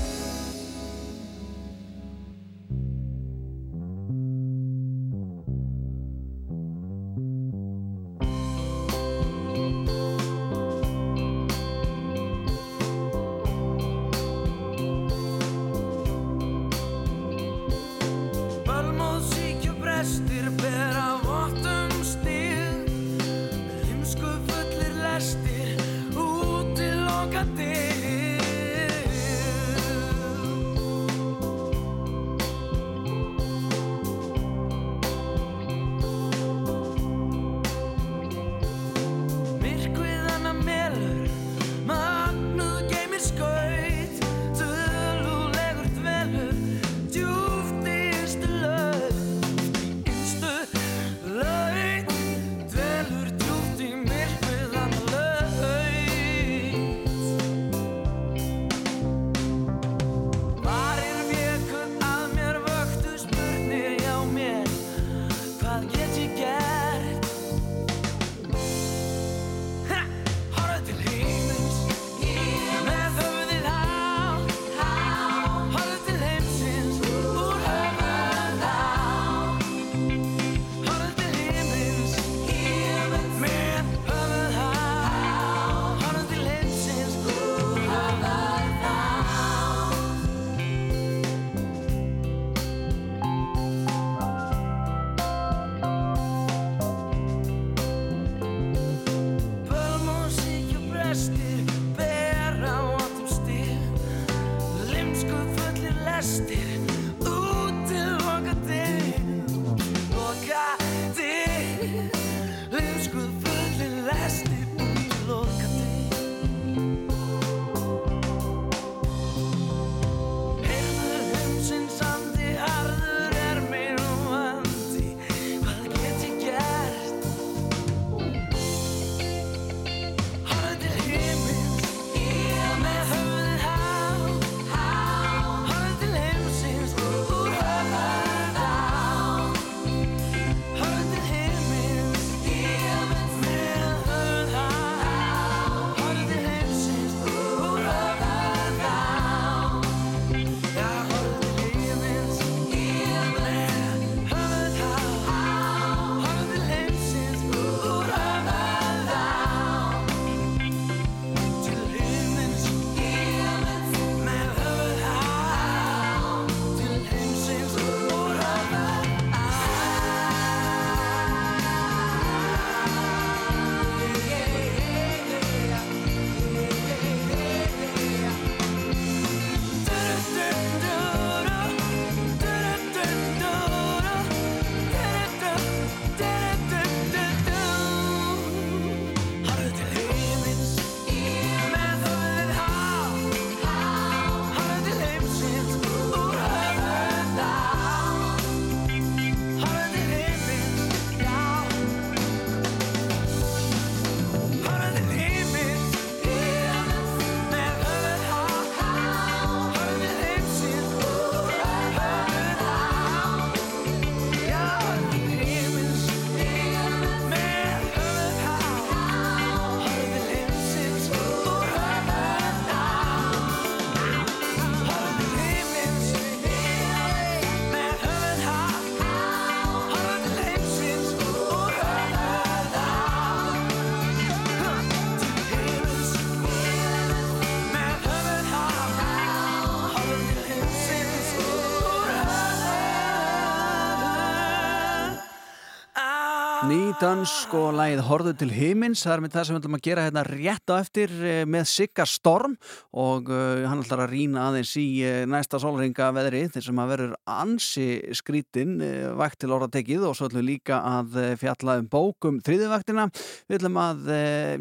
[246.96, 250.04] Dönsk og lægið Horðu til himins það er með það sem við ætlum að gera
[250.06, 252.54] hérna rétt á eftir eh, með Sigga Storm
[252.96, 256.92] og uh, hann ætlar að rína aðeins í uh, næsta solringa veðri þeir sem að
[256.94, 261.78] verður ansi skrítin uh, vægt til orða tekið og svo ætlum við líka að fjalla
[261.82, 264.12] um bókum þriðivægtina við ætlum að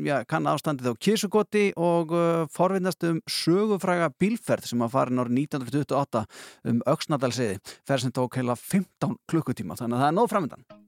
[0.09, 2.14] ja, kann ástandið á Kísugoti og
[2.55, 6.25] forvinnast um sögufræga bílferð sem að farin árið 1928
[6.73, 10.84] um Öksnadalsiði ferð sem tók heila 15 klukkutíma þannig að það er nóð framöndan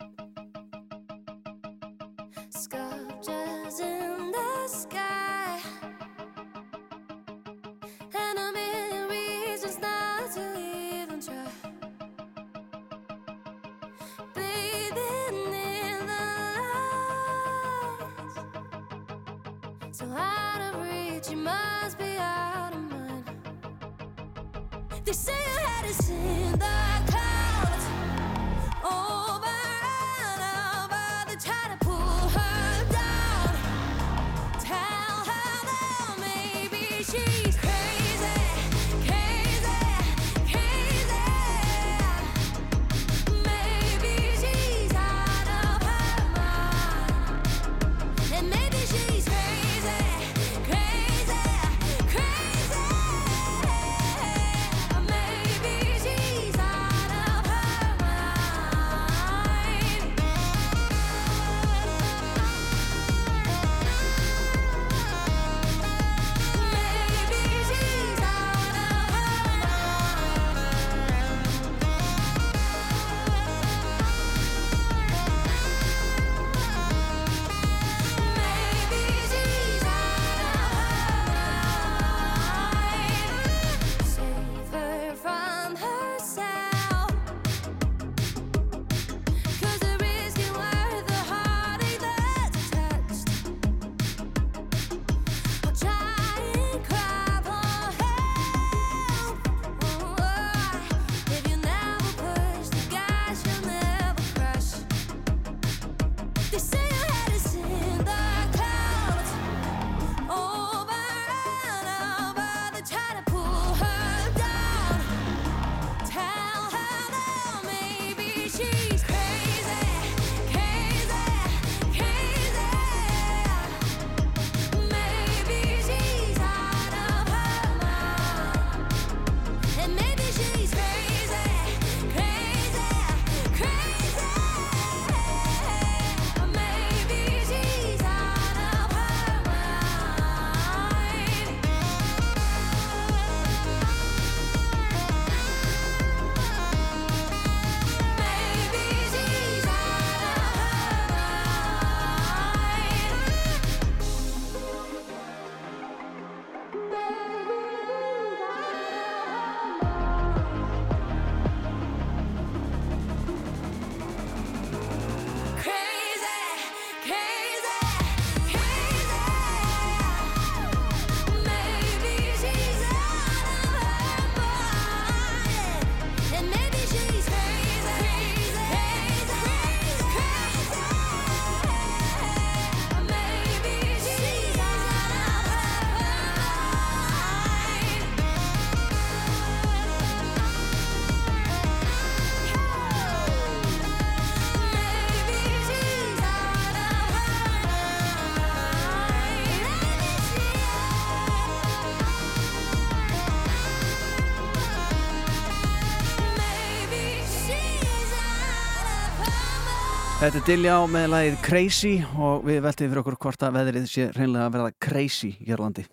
[210.27, 214.07] Þetta er Dilljá með lagið Crazy og við veltum fyrir okkur hvort að veðrið sé
[214.11, 215.85] reynlega að verða crazy hér á landi.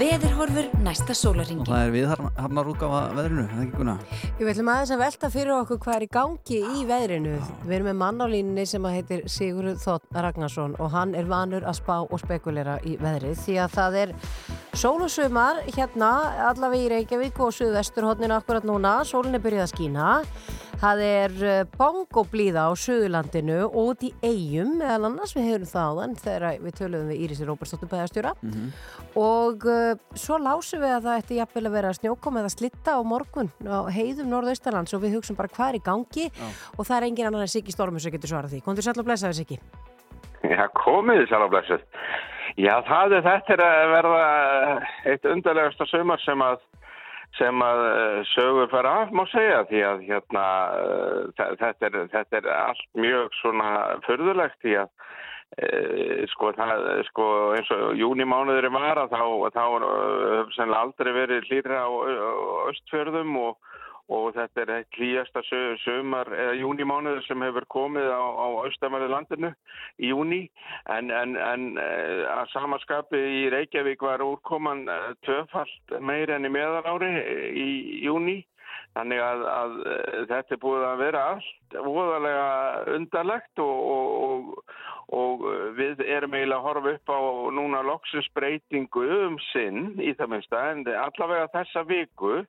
[0.00, 1.68] Veðurhorfur næsta Og sólaringin.
[1.68, 3.94] það er við hafnar útgáfa veðrinu, það ekki kuna?
[4.40, 7.36] Við ætlum aðeins að velta fyrir okkur hvað er í gangi í veðrinu.
[7.62, 11.30] Við erum með mann á línni sem að heitir Sigurður Þótt Ragnarsson og hann er
[11.30, 14.16] vanur að spá og spekulera í veðrið því að það er
[14.74, 16.10] sól og sumar hérna
[16.50, 19.00] allavega í Reykjavík og suðvesturhóttnin akkurat núna.
[19.08, 20.08] Sólinn er byrjuð að skína.
[20.80, 25.90] Það er eh, bongoblíða á Suðurlandinu og út í eigum meðal annars við hefum það
[25.90, 28.32] áðan þegar við töluðum við Írisi Róbersdóttur bæðastjóra
[29.20, 33.00] og uh, svo lásum við að það ætti jafnvel að vera snjókom eða slitta á
[33.04, 36.26] morgun á heiðum norðaustalands og við hugsaum bara hvað er í gangi
[36.78, 38.64] og það er engin annan en Siggi Stormus sem getur svarað því.
[38.64, 39.60] Kondur sætla að blessa við Siggi.
[40.48, 41.88] Já, komið þið sælablæsið.
[42.58, 44.24] Já, það er þetta er að verða
[45.12, 46.58] eitt undarlegasta sömur sem að
[47.38, 51.98] sem að eh, sögur fara af, má segja, því að hérna, eh, þe- þetta er,
[52.10, 53.68] þetta er allt mjög svona
[54.02, 54.88] förðulegt því að
[55.62, 59.22] e, sko, það, sko eins og júnimánuðurinn var að þá,
[59.54, 61.90] þá hefur sennilega aldrei verið hlýra á
[62.72, 63.56] östfjörðum og,
[64.10, 68.22] og þetta er eitt hlýjasta sö- sumar eða júnimánuður sem hefur komið á,
[68.64, 69.52] austamæli landinu
[70.02, 70.40] í júni
[70.90, 76.54] en, en, en eh, að samaskapi í Reykjavík var úrkoman eh, tvöfalt meir enn í
[76.54, 77.12] meðalári
[77.54, 77.68] í
[78.06, 78.40] júni
[78.96, 84.78] þannig að, að eh, þetta er búið að vera allt voðalega undarlegt og, og, og,
[85.20, 87.20] og eh, við erum eiginlega að horfa upp á
[87.60, 90.64] núna loksins breytingu um sinn í það minnsta.
[90.72, 92.40] En allavega þessa viku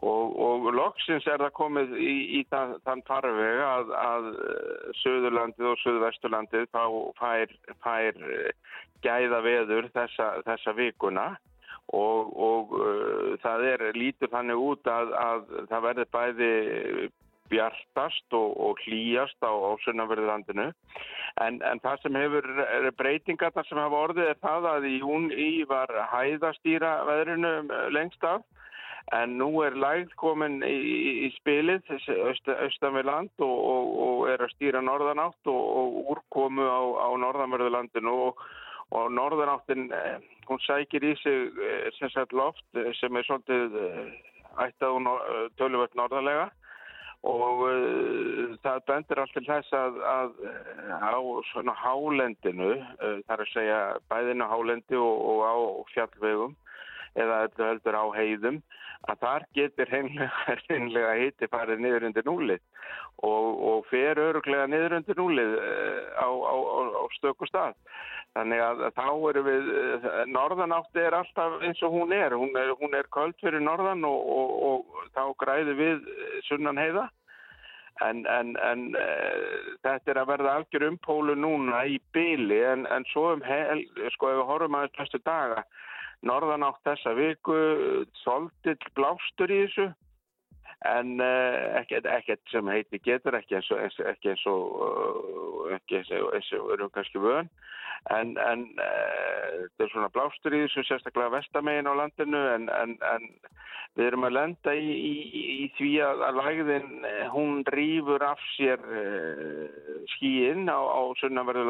[0.00, 5.68] Og, og loksins er það komið í, í þann, þann farveg að, að eh, Suðurlandið
[5.68, 6.84] og Suðvesturlandið þá
[7.20, 7.52] fær,
[7.84, 11.32] fær eh, gæða veður þessa, þessa vikuna.
[11.92, 16.50] Og, og uh, það er lítur þannig út að, að það verður bæði
[17.52, 20.70] bjartast og, og hlýjast á, á sunnanverðurlandinu.
[21.42, 22.48] En, en það sem hefur
[22.96, 27.52] breytingarna sem hafa orðið er það að í hún í var hæðastýra veðrinu
[27.92, 28.46] lengst af
[29.10, 30.76] en nú er lægð komin í,
[31.26, 36.64] í spilið austan, við land og, og, og er að stýra norðanátt og, og úrkomu
[36.64, 38.14] á, á norðanverðurlandinu
[38.92, 43.78] og norðanáttin eh, hún sækir í sig eh, sem sagt loft eh, sem er svolítið
[44.62, 46.50] ættað og töluvert norðalega
[47.22, 47.60] og
[48.64, 50.32] það bendur allt til þess að, að
[51.06, 51.22] á
[51.52, 52.72] svona hálendinu
[53.28, 53.78] þar að segja
[54.10, 55.54] bæðinu hálendi og á
[55.94, 56.56] fjallvegum
[57.14, 58.58] eða heldur á heiðum
[59.10, 62.60] að þar getur hreinlega hitti farið niður undir núlið
[63.26, 65.56] og, og fer öruglega niður undir núlið
[66.18, 67.78] á, á, á, á stöku stað.
[68.32, 69.72] Þannig að þá eru við,
[70.32, 74.22] norðanátti er alltaf eins og hún er, hún er, hún er köld fyrir norðan og,
[74.36, 76.06] og, og þá græði við
[76.48, 77.10] sunnan heiða.
[78.02, 79.08] En, en, en e,
[79.84, 83.84] þetta er að verða algjör umpólu núna í byli en, en svo um hel,
[84.14, 85.60] sko ef við horfum aðeins bestu daga,
[86.26, 87.58] norðanátt þessa viku,
[88.22, 89.90] svolítill blástur í þessu.
[90.88, 96.72] En uh, ekkert, ekkert sem heiti getur ekki eins og ekki eins og uh, og
[96.74, 97.50] erum kannski vön.
[98.10, 102.42] En, en uh, þetta er svona blástur í þessu sérstaklega vestamegin á landinu.
[102.56, 103.28] En, en, en
[103.94, 108.82] við erum að lenda í, í, í því að, að lægðin hún rýfur af sér
[110.16, 111.68] skíinn á, á sunnanverðu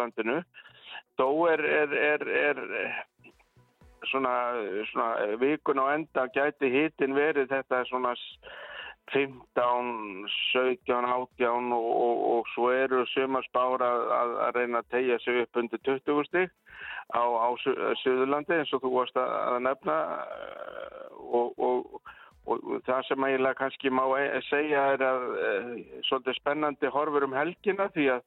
[1.21, 2.61] þó er, er, er, er
[4.11, 4.35] svona,
[4.91, 8.15] svona vikun á enda gæti hitin verið þetta svona
[9.13, 15.43] 15, 17, 18 og, og, og svo eru sömarspára að, að reyna að tegja sig
[15.43, 16.53] upp undir 20 stík
[17.13, 17.49] á, á
[18.03, 19.97] Suðurlandi eins og þú varst að, að nefna
[21.19, 22.03] og, og
[22.87, 25.51] það sem eiginlega kannski má e segja er að e,
[26.09, 28.25] svolítið spennandi horfur um helgina því að,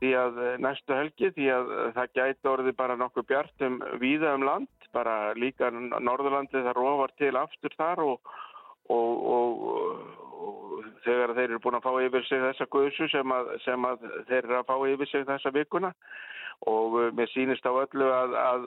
[0.00, 4.70] því að næstu helgi því að það gæti orði bara nokkuð bjartum víða um land,
[4.94, 8.34] bara líka Norðurlandi það rofar til aftur þar og
[8.92, 9.60] Og, og,
[10.44, 13.30] og þegar þeir eru búin að fá yfir sig þessa guðsu sem,
[13.64, 15.90] sem að þeir eru að fá yfir sig þessa vikuna
[16.68, 18.66] og uh, mér sýnist á öllu að, að,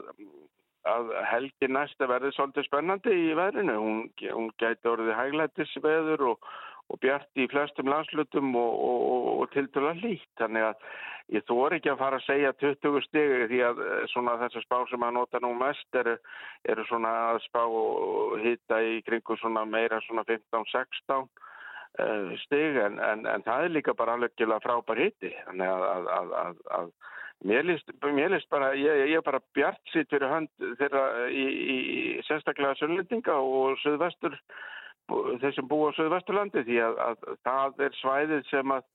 [0.89, 3.77] að helgi næsta verði svolítið spennandi í verðinu.
[3.83, 4.01] Hún,
[4.33, 6.49] hún gæti orðið hæglættisveður og,
[6.87, 10.29] og bjart í flestum landslutum og til dala lít.
[10.39, 10.85] Þannig að
[11.35, 14.05] ég þór ekki að fara að segja 20 stigi því að eh,
[14.43, 16.15] þessar spá sem að nota nú mest eru,
[16.71, 21.27] eru svona að spá og hitta í kringu svona meira svona 15-16
[21.99, 26.33] uh, stig en, en, en það er líka bara alveg frábær hitti þannig að, að,
[26.39, 26.89] að, að
[27.51, 31.77] mér líst, mér líst bara, ég, er bara bjart sitt fyrir hönd þeirra í, í
[32.29, 34.39] sérstaklega söllendinga og söðvestur
[35.07, 38.85] þeir sem búa á söðvesturlandi því að það er svæðið sem að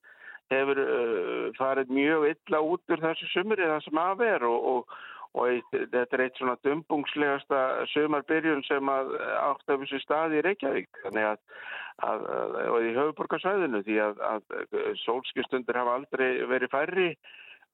[0.52, 4.96] hefur uh, farið mjög illa út úr þessu sumri það sem að vera og, og,
[5.40, 7.60] og þetta er eitt svona dumbungslegasta
[7.94, 11.04] sumarbyrjun sem að átt af þessu staði í Reykjavík.
[11.08, 17.08] Að, að, að og í höfuborgarsvæðinu því að, að sólskjustundir hafa aldrei verið færri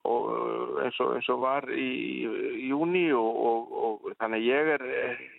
[0.07, 1.89] og eins og, eins og var í,
[2.63, 4.85] í júni og, þannig ég er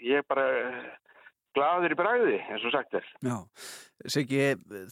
[0.04, 0.50] ég er bara
[1.58, 3.08] gladur í bræði, eins og sagt er.
[3.26, 3.36] Já,
[4.08, 4.44] Siggi,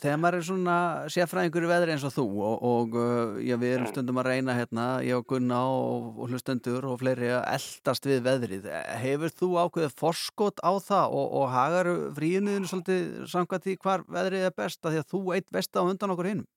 [0.02, 0.78] þegar maður er svona
[1.14, 2.98] sérfræðingur í veðri eins og þú og, og
[3.46, 7.32] já, við erum stundum að reyna hérna, ég og Gunna og, og hlustendur og fleiri
[7.38, 8.70] að eldast við veðrið.
[9.04, 14.50] Hefur þú ákveðið forskot á það og, og hagar fríinuðinu svolítið samkvæmt því hvar veðrið
[14.50, 16.48] er best að því að þú eitt vest á undan okkur hinnum?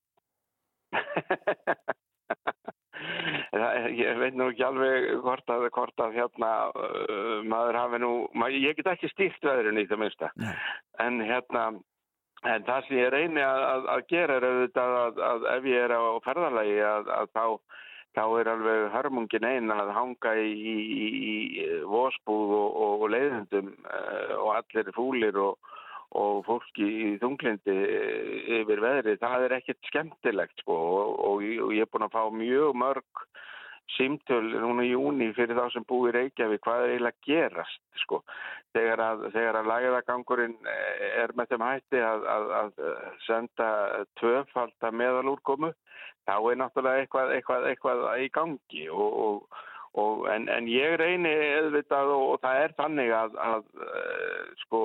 [3.53, 8.59] ég veit nú ekki alveg hvort að, hvort að hérna uh, maður hafi nú, maður,
[8.62, 10.30] ég get ekki stýrt veðurinn í það minnsta.
[11.03, 11.64] En hérna
[12.46, 14.96] en það sem ég reyni að, að, að gera er auðvitað
[15.26, 17.44] að ef ég er á ferðarlagi að þá
[18.16, 21.34] þá er alveg hörmungin einn að hanga í, í, í
[21.86, 25.76] vósbúð og, og, og leiðendum uh, og allir fúlir og
[26.19, 27.77] og fólki í þunglindi
[28.61, 30.75] yfir veðri, það er ekkert skemmtilegt sko.
[30.75, 33.27] Og, og, og ég er búin að fá mjög mörg
[33.97, 38.21] símtöl núna í júni fyrir þá sem búið Reykjavík hvað er eiginlega gerast sko.
[38.75, 42.85] Þegar að, að læðagangurinn er með þeim hætti að, að, að
[43.27, 43.71] senda
[44.21, 45.73] tvöfald meðalúrkomu
[46.29, 48.87] þá er náttúrulega eitthvað, eitthvað, eitthvað í gangi.
[48.95, 49.61] Og, og
[49.99, 54.82] Og, en, en ég reyni eðvitað og, og það er þannig að, að uh, sko,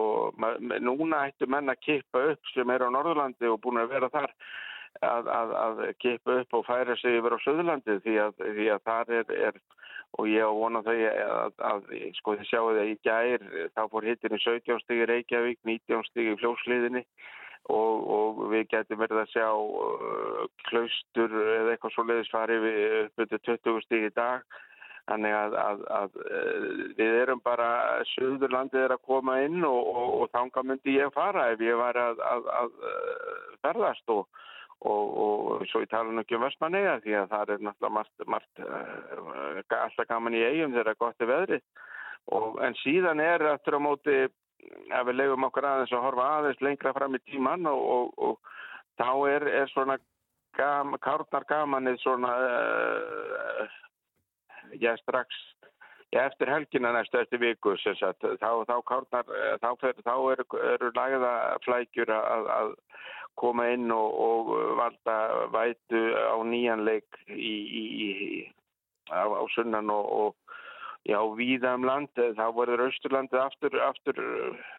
[0.81, 4.33] núna ættu menn að kippa upp sem er á Norðurlandi og búin að vera þar
[5.05, 9.13] að, að, að kippa upp og færa sig yfir á Söðurlandi því að, því þar
[9.19, 9.61] er, er
[10.15, 10.97] og ég á vona þau
[11.69, 11.89] að,
[12.19, 16.33] sko þið sjáu það í gær þá fór hittin í 17 stigi Reykjavík 19 stigi
[16.33, 17.03] í fljósliðinni
[17.73, 22.95] og, og við getum verið að sjá uh, klaustur eða eitthvað svo leiðis farið við
[23.01, 24.63] upp undir 20 stigi í dag
[25.05, 26.15] Þannig að, að, að
[26.97, 27.67] við erum bara,
[28.15, 31.99] Suðurlandið er að koma inn og, og, og þanga myndi ég fara ef ég var
[32.01, 32.71] að, að
[33.61, 34.25] ferðast og,
[34.81, 39.61] og svo ég tala ekki um Vestmanneia því að það er náttúrulega margt, margt uh,
[39.83, 41.61] alltaf gaman í eigum þegar það er gott í veðri.
[42.65, 46.97] En síðan er aftur á móti að við leiðum okkur aðeins að horfa aðeins lengra
[46.97, 48.41] fram í tíman og
[48.97, 50.01] þá er, er svona
[50.57, 52.37] gam, kárnar gamanið svona...
[52.41, 53.81] Uh,
[54.73, 55.27] já strax
[56.13, 60.91] já, eftir helgina næstu eftir viku sagt, þá, þá, kárnar, þá, fer, þá eru, eru
[60.95, 61.33] lagða
[61.65, 62.73] flækjur að, að
[63.35, 65.17] koma inn og, og valda
[65.53, 68.09] vætu á nýjanleik í, í, í,
[69.11, 70.55] á, á sunnan og, og
[71.05, 74.23] já, víða um land þá verður Östurlandið aftur, aftur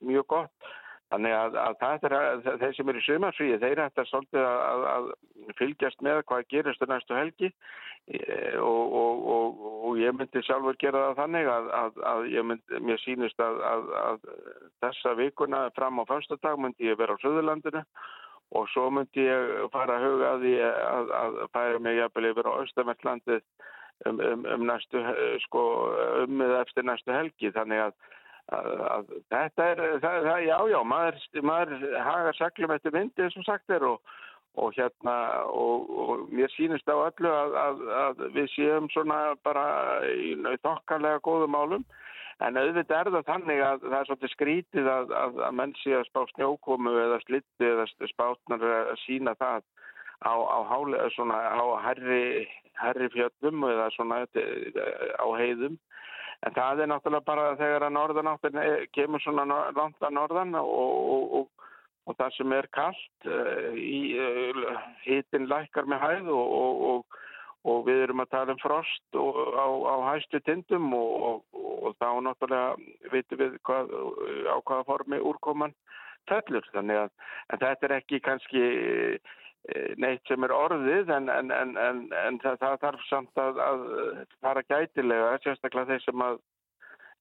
[0.00, 0.74] mjög gott
[1.14, 2.14] Þannig að, að er
[2.58, 5.04] þeir sem eru í sumarsvíði, þeir ætti að svolítið að, að
[5.60, 7.50] fylgjast með hvað gerist á næstu helgi.
[8.62, 11.70] Og, og, og, og ég myndi sjálfur gera það þannig að,
[12.10, 14.26] að myndi, mér sínist að
[14.82, 17.82] þessa vikuna fram á fyrstadag myndi ég vera á Suðurlandinu
[18.54, 22.58] og svo myndi ég fara að huga að því að færa mig jafnvel yfir á
[22.62, 23.42] Östamertlandið
[24.06, 24.70] um, um, um
[25.46, 25.64] sko,
[26.22, 27.50] um eða eftir næstu helgi.
[27.54, 27.98] Þannig að
[28.54, 33.38] Að, að þetta er, það, það, já, já, maður, maður hagar saklum eftir myndi eins
[33.40, 34.12] og sagt er og,
[34.54, 35.14] og hérna
[35.50, 39.64] og, og mér sýnist á öllu að, að, að við séum svona bara
[40.06, 41.86] í þokkarlega góðum málum.
[42.44, 46.20] En auðvitað er það þannig að það er svolítið skrítið að menn sé að spá
[46.34, 49.64] snjókomu eða slitti eða spátnar að sína það
[50.22, 52.46] á, á, á herri,
[52.78, 55.80] herri fjöldum eða svona á heiðum
[56.46, 58.58] En það er náttúrulega bara þegar að norðanáttin
[58.94, 61.70] kemur svona langt að norðan og, og, og,
[62.06, 64.74] og það sem er kallt, uh,
[65.06, 66.30] hitin lækkar með hæð
[67.66, 71.42] og við erum að tala um frost á, á hæstu tindum og
[71.98, 73.90] þá náttúrulega vitum við hvað,
[74.46, 75.74] á hvaða formi úrkoman
[76.30, 76.66] fellur.
[76.74, 78.62] Þannig að þetta er ekki kannski
[79.98, 83.88] neitt sem er orðið en, en, en, en það, það þarf samt að, að
[84.44, 86.24] fara gætilega, sérstaklega þeir sem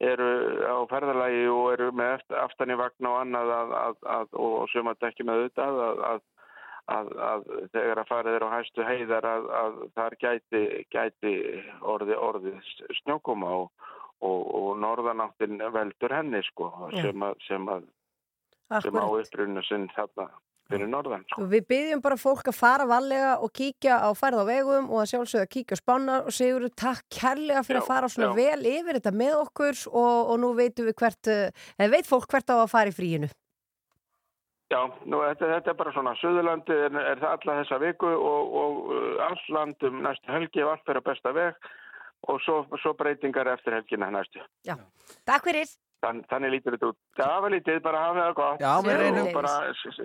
[0.06, 0.30] eru
[0.68, 5.02] á ferðalagi og eru með aftan í vagn og annað að, að, og sem að
[5.06, 6.24] dekki með auðvitað að
[7.74, 11.36] þegar að fara þeir á hæstu heiðar að þar gæti, gæti
[11.82, 13.88] orði, orðið snjókoma og,
[14.22, 17.72] og, og norðanáttin veldur henni sko, sem að sem,
[18.86, 20.30] sem á upprunnu sinn þarna
[20.70, 21.24] fyrir norðan.
[21.30, 21.46] Sko.
[21.52, 25.10] Við byggjum bara fólk að fara valega og kíkja á færð á vegum og að
[25.14, 28.38] sjálfsögða kíkja á spánar og segjur takk kærlega fyrir já, að fara svona já.
[28.42, 31.34] vel yfir þetta með okkur og, og nú veitum við hvert,
[31.78, 33.32] eða veit fólk hvert á að fara í fríinu.
[34.74, 38.56] Já, nú, þetta, þetta er bara svona, Suðurlandi er, er það alla þessa viku og,
[38.62, 41.68] og uh, all landum næstu helgi og allt fyrir að besta veg
[42.26, 44.42] og svo, svo breytingar eftir helgina næstu.
[44.66, 44.80] Já,
[45.30, 45.70] takk fyrir.
[46.06, 46.98] Þann, þannig lítur þetta út.
[47.18, 48.60] Það var lítið, bara hafa það gott.
[48.62, 49.30] Já, við reynum.
[49.34, 49.54] Bara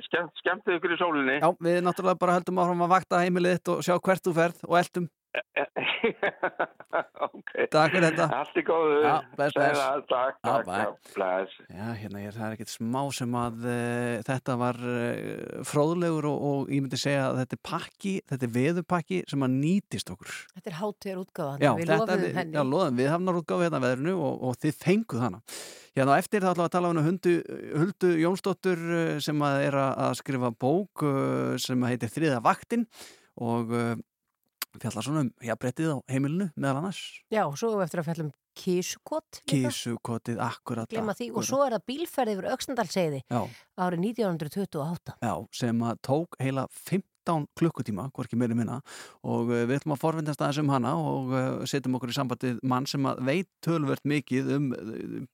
[0.07, 1.38] skemmt, skemmtið ykkur í sólinni.
[1.42, 4.62] Já, við náttúrulega bara höldum áfram að vakta heimilið þitt og sjá hvert þú ferð
[4.70, 5.11] og eldum.
[7.26, 7.51] ok.
[7.70, 8.26] Takk fyrir þetta.
[8.35, 8.97] Allt í góðu.
[9.05, 9.78] Já, bless, bless.
[10.11, 11.53] Takk, takk, takk, bless.
[11.70, 16.72] Já, hérna er það ekkert smá sem að uh, þetta var uh, fróðlegur og, og
[16.74, 20.33] ég myndi segja að þetta er pakki, þetta er veðupakki sem að nýtist okkur.
[20.57, 21.62] Þetta er hátíðar útgáðan.
[21.62, 22.59] Já, við lofum henni.
[22.59, 25.41] Já, loðum, við hafum náttúrulega útgáðið hérna veðrunu og, og þið fenguð hana.
[25.95, 27.33] Hérna eftir þá við að tala um hundu,
[27.74, 28.78] Huldu Jónsdóttur
[29.22, 31.03] sem að er að skrifa bók
[31.62, 32.87] sem heitir Þriða vaktin
[33.41, 33.74] og
[34.79, 37.01] fjallar svona um jafnbrettið á heimilinu meðal annars.
[37.33, 39.41] Já, svo eftir að fjallum kísukott.
[39.51, 40.91] Kísukottið, akkurat.
[40.91, 45.16] Glemma því og svo er það bílferði yfir Öksnandalseiði árið 1928.
[45.23, 46.66] Já, sem að tók heila
[47.27, 48.81] 15 klukkutíma, hvorki meiri minna
[49.27, 51.33] og við ætlum að forvindast aðeins um hana og
[51.68, 54.68] setjum okkur í sambandið mann sem að veit tölvert mikið um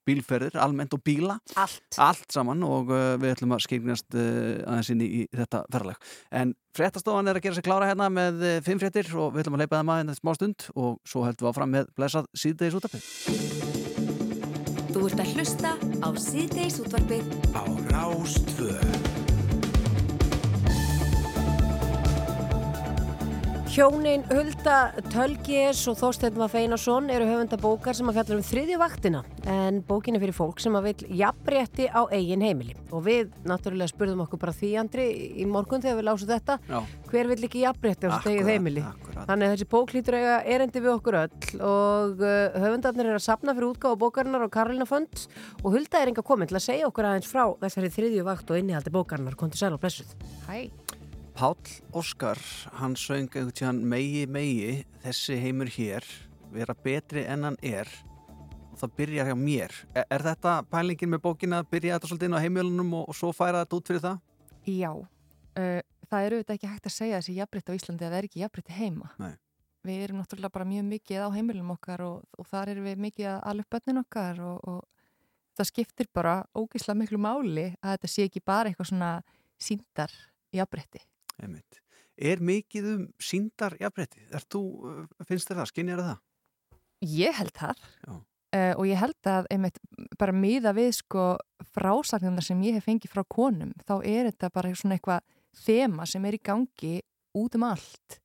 [0.07, 1.39] bílferðir, almennt og bíla.
[1.55, 1.99] Allt.
[2.01, 6.13] Allt saman og við ætlum að skeignast aðeins inn í, þetta ferðaleg.
[6.31, 9.65] En fréttastofan er að gera sig klára hérna með fimm fréttir og við ætlum að
[9.65, 13.11] leipa það maður en smá stund og svo heldum við áfram með blessað síðdeis útvarpið.
[14.87, 17.63] Þú ert að hlusta á síðdeis útvarpið á
[17.93, 19.06] Rástvöð.
[23.77, 28.77] Hjónin Hulda Tölgjes og Þorstein Vaff Einarsson eru höfunda bókar sem að fjalla um þriðju
[28.81, 29.19] vaktina.
[29.45, 32.73] En bókin er fyrir fólk sem að vil jafnrétti á eigin heimili.
[32.89, 35.05] Og við náttúrulega spurðum okkur bara því Andri
[35.43, 36.79] í morgun þegar við lásum þetta Já.
[37.11, 38.81] hver vil ekki jafnrétti á Akkurat, heimili?
[38.81, 39.29] akkurat.
[39.29, 41.37] þannig að þessi bók hlýtur eiga erendi við okkur öll.
[41.61, 45.27] Og uh, höfundarnir eru að sapna fyrir bókarinnar og Karolina Fund
[45.61, 48.57] og Hulda er enga komin til að segja okkur aðeins frá þessari þriðju vakt og
[48.57, 49.37] innihaldi bókarinnar.
[49.37, 50.17] Konti sæl og blessuð.
[50.49, 50.65] Hæ.
[51.37, 51.55] Páll
[51.93, 52.39] Óskar,
[52.79, 54.69] hann söng einhvern tíðan megi megi
[55.03, 56.05] þessi heimur hér
[56.49, 57.89] vera betri en hann er
[58.71, 59.73] og það byrjar hjá mér.
[59.93, 63.29] Er, er þetta pælingin með bókina byrja þetta svolítið inn á heimilunum og, og svo
[63.37, 64.23] færa þetta út fyrir það?
[64.65, 65.77] Já, uh,
[66.09, 68.41] það er auðvitað ekki hægt að segja þessi jafnbritt á Íslandi að það er ekki
[68.41, 69.09] jafnbritt heima.
[69.21, 69.35] Nei.
[69.85, 73.27] Við erum náttúrulega bara mjög mikið á heimilunum okkar og, og þar erum við mikið
[73.35, 75.13] að alveg bönnin okkar og, og
[75.53, 79.11] það skiptir bara ógeðslega miklu máli að þetta sé ekki bara eitthvað svona
[79.61, 80.17] síndar
[80.57, 81.03] jafnbritti.
[81.41, 81.81] Einmitt.
[82.17, 84.23] Er mikið um síndar jafnrétti?
[84.49, 85.69] Þú, uh, finnst þér það?
[85.71, 86.23] Skinnjar það?
[87.05, 89.81] Ég held það uh, og ég held að einmitt,
[90.17, 91.25] bara miða við sko
[91.75, 95.25] frásagnirna sem ég hef fengið frá konum þá er þetta bara svona eitthvað
[95.65, 96.95] þema sem er í gangi
[97.37, 98.17] út um allt.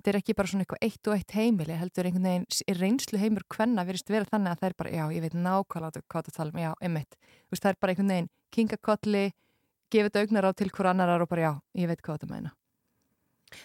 [0.00, 3.44] Þetta er ekki bara svona eitthvað eitt og eitt heimili, heldur einhvern veginn reynslu heimur
[3.52, 6.54] hvenna verist vera þannig að það er bara, já, ég veit nákvæmlega hvað það tala
[6.54, 7.18] um, já, einmitt.
[7.52, 9.24] Veist, það er bara einhvern veginn kingakolli,
[9.90, 12.56] gefið þetta augnar á til hver annar og bara, já, ég veit hvað það meina.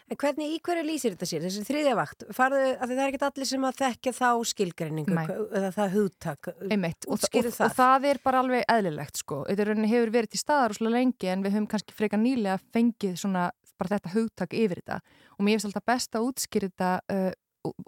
[0.10, 2.24] En hvernig í hverju lýsir þetta sér, þessi þriðja vakt?
[2.34, 5.28] Farðu, að það er ekkert allir sem að þekkja þá skilgreiningu, Nei.
[5.60, 6.50] eða það hugtak.
[6.74, 9.44] Einmitt, og, og, Útskýrðu og, það er bara alveg eðlilegt sko.
[9.46, 13.20] Þetta hefur verið til staðar og slúlega lengi en við höfum kannski frekar nýlega fengið
[13.22, 13.46] svona
[13.80, 15.00] bara þetta hugtak yfir þetta
[15.36, 17.32] og mér finnst alltaf best að útskýra þetta uh,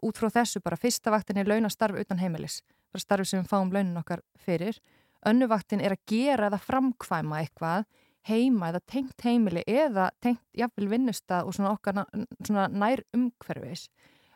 [0.03, 2.61] út frá þessu bara fyrsta vaktin er launastarf utan heimilis
[2.91, 4.79] bara starfi sem við fáum launin okkar fyrir
[5.27, 7.87] önnu vaktin er að gera eða framkvæma eitthvað
[8.27, 13.87] heima eða tengt heimili eða tengt jafnvel vinnustað og svona okkar na- svona nær umhverfis.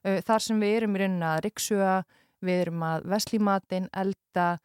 [0.02, 1.96] Uh, þar sem við erum í rauninni að riksuga
[2.42, 4.58] við erum að vesli matinn, elda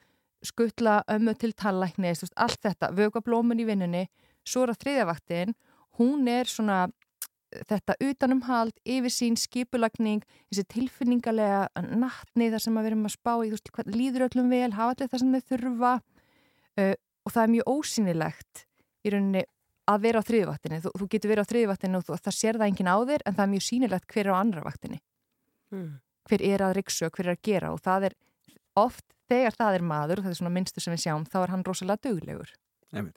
[0.47, 4.07] skuttla ömmu til tallæknis allt þetta, vöga blómun í vinnunni
[4.47, 5.55] svo er að þriðjavaktin
[5.99, 11.67] hún er svona eh, þetta utanumhald, yfirsýn, skipulagning þessi tilfinningalega
[11.97, 15.25] nattni þar sem við erum að spá í veist, líður öllum vel, hafa allir það
[15.25, 15.93] sem þau þurfa.
[16.77, 16.95] Uh,
[17.27, 18.66] og það er mjög ósýnilegt
[19.07, 19.43] í rauninni
[19.87, 22.71] að vera á þriðjavaktinni, þú, þú getur verið á þriðjavaktinni og þú, það sér það
[22.73, 24.99] enginn á þér en það er mjög sýnilegt hver er á andra vaktinni
[25.75, 25.99] Mm.
[26.31, 28.15] hver er að riksu og hver er að gera og það er
[28.79, 31.51] oft þegar það er maður og það er svona minnstu sem við sjáum þá er
[31.51, 32.53] hann rosalega duglegur
[32.95, 33.17] Einmitt.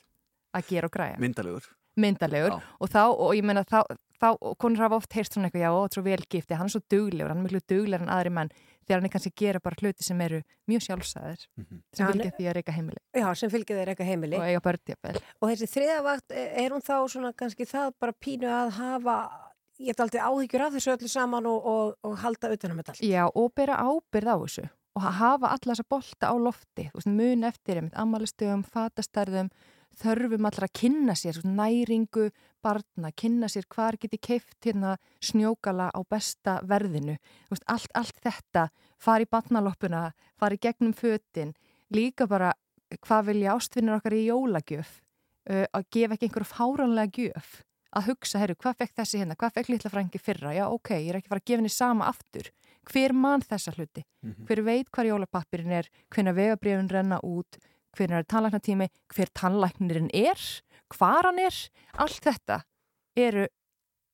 [0.58, 1.68] að gera og græja Myndalegur.
[1.96, 2.62] myndalegur Já.
[2.82, 3.84] og þá, og ég meina þá,
[4.18, 4.28] þá
[4.58, 7.44] konur hafa oft heyrst svona eitthvað, já, og svo velgifti hann er svo duglegur, hann
[7.44, 8.50] er miklu duglegur en aðri menn
[8.90, 11.82] þegar hann er kannski að gera bara hluti sem eru mjög sjálfsæðir Mhm.
[11.94, 14.36] sem Hann- fylgja því að reyka heimili Já, sem fylgir þeir eitthvað heimili.
[14.38, 18.50] og eiga börn Og þessi þriðja vakt, er hún þá svona kannski það bara pínu
[18.50, 19.16] að hafa,
[19.80, 23.02] ég hef aldrei áhyggjur af þessu öllu saman og, og, og halda utanum þetta allt.
[23.06, 26.98] Já, og bera ábyrð á þessu og ha- hafa alla þessa bolta á lofti þú
[26.98, 29.50] veist, mun eftir einmitt ammælistöðum, fatastærðum
[30.00, 32.30] þörfum allra að kynna sér næringu,
[32.64, 37.18] barna, kynna sér hvar geti keift hérna snjókala á besta verðinu.
[37.52, 38.70] Veist, allt, allt þetta,
[39.00, 41.54] fari barnaloppuna fari gegnum fötin
[41.94, 42.54] líka bara
[43.06, 45.00] hvað vilja ástvinnir okkar í jólagjöf?
[45.50, 47.60] Uh, að gefa ekki einhverju fáranlega gjöf?
[47.90, 51.10] Að hugsa, herru, hvað fekk þessi hérna, hvað fekk litla frængi fyrra, já ok, ég
[51.10, 52.52] er ekki fara að gefa henni sama aftur,
[52.86, 54.04] hver mann þessa hluti?
[54.22, 54.46] Mhm.
[54.46, 55.90] hver veit hvar jólapappirinn er?
[56.14, 57.58] Hvenna vegabrifin renna út
[57.98, 60.40] hvenna er tannlæknatími, hver tannlæknirinn er
[60.90, 61.56] hvar hann er
[62.02, 62.64] allt þetta
[63.20, 63.48] eru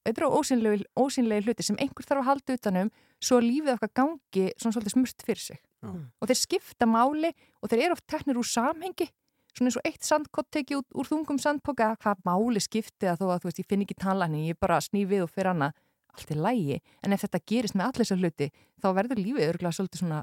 [0.05, 2.91] eru ósynlegi, ósynlegi hluti sem einhver þarf að halda utanum
[3.23, 5.61] svo að lífið okkar gangi svona svolítið smurt fyrir sig.
[5.85, 5.91] Já.
[6.21, 7.29] og þeir skipta máli
[7.61, 9.09] og þeir eru oft teknir úr samhengi.
[9.55, 13.27] Svona eins og eitt sandkott tekið út úr þungum sandpoka hvað máli skipti að þó
[13.29, 15.71] að þú veist ég finn ekki tannlækni, ég bara sný við og fyrir hana
[16.15, 18.47] allt er lægi, en ef þetta gerist með allir þessar hluti,
[18.79, 20.19] þá verður lífið örgulega svolítið svona,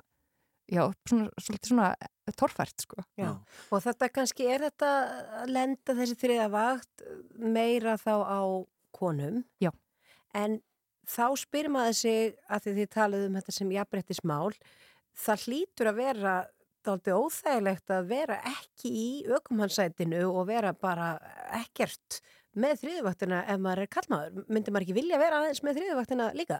[0.70, 1.88] já, svona, svolítið svona
[2.38, 3.04] torfært, sko.
[3.18, 3.30] Já.
[3.72, 4.90] Og þetta kannski er þetta
[5.42, 7.06] að lenda þessi þriða vakt
[7.38, 8.40] meira þá á
[8.94, 9.42] konum.
[9.62, 9.72] Já.
[10.36, 10.60] En
[11.08, 14.50] þá spyr maður sig að því þið talið um þetta sem jafnbrettismál,
[15.22, 16.36] það hlýtur að vera
[16.82, 21.14] dálítið óþægilegt að vera ekki í ökumannsætinu og vera bara
[21.60, 22.22] ekkert
[22.58, 24.46] með þriðuvaktina ef maður er kallmaður.
[24.48, 26.58] Myndi maður ekki vilja vera aðeins með þriðuvaktina líka?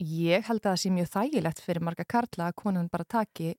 [0.00, 3.54] Ég held að það sé mjög þægilegt fyrir marga karla að konan bara taki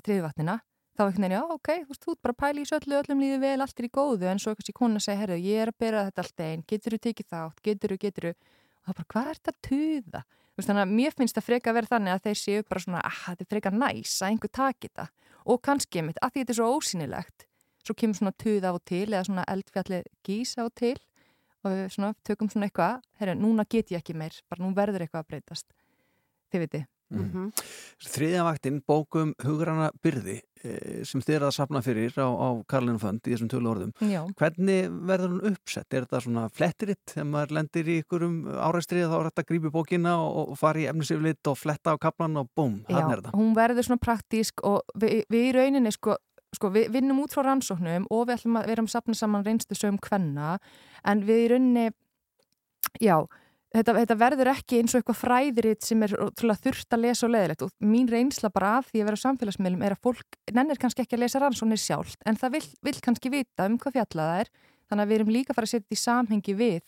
[0.00, 0.62] þriðvatnina.
[0.96, 3.40] Þá ekki neina, já, ok, þú veist, þú bara að pæla í söllu, öllum líður
[3.40, 6.02] vel, allt er í góðu, en svo kannski konan segja, herru, ég er að bera
[6.08, 9.30] þetta allt einn, getur þú tekið þátt, getur þú, getur þú, og það bara, hvað
[9.30, 10.22] er þetta að tuða?
[10.52, 13.04] Veist, þannig að mér finnst það freka að vera þannig að þeir séu bara svona,
[13.08, 15.06] ah, þetta er freka næs að einhver taki þetta.
[15.48, 17.46] Og kannski, mitt, að því þetta er svo ósýnilegt,
[17.88, 20.98] svo kemur svona tuð af og til eða svona eldfjalli gís og til
[21.64, 25.24] og svona, tökum svona eitthvað, herru, núna get ég ekki meir, bara nú verður eitthvað
[25.24, 25.72] að breytast.
[26.52, 26.84] Þið viti.
[27.12, 27.50] Mm.
[28.08, 33.00] Þriðja vaktin, bókum hugrana byrði eh, sem þið er að sapna fyrir á, á Karlinu
[33.02, 33.90] Fönd í þessum tölu orðum.
[34.08, 34.22] Já.
[34.40, 35.88] Hvernig verður hún uppsett?
[35.92, 39.72] Er þetta svona flettiritt þegar maður lendir í ykkurum áræstrið þá er þetta að grípi
[39.74, 43.24] bókina og, og fara í efnisiflit og fletta á kaplan og búm, Já, þannig er
[43.26, 43.36] þetta.
[43.42, 46.16] hún verður svona praktísk og við, við í rauninni sko,
[46.56, 49.76] sko við vinnum út frá rannsóknum og við ætlum að vera um sapna saman reynstu
[49.76, 50.56] sögum kvenna
[51.04, 51.86] en við í rauninni
[53.04, 53.20] já,
[53.72, 57.64] þetta, þetta verður ekki eins og eitthvað fræðiritt sem er þurft að lesa og leðilegt
[57.66, 61.04] og mín reynsla bara af því að vera á samfélagsmiðlum er að fólk nennir kannski
[61.04, 64.42] ekki að lesa rannsóknir sjálft en það vill, vill kannski vita um hvað fjallað það
[64.42, 64.50] er.
[64.92, 66.82] Þannig að við erum líka að fara að setja í samhengi við,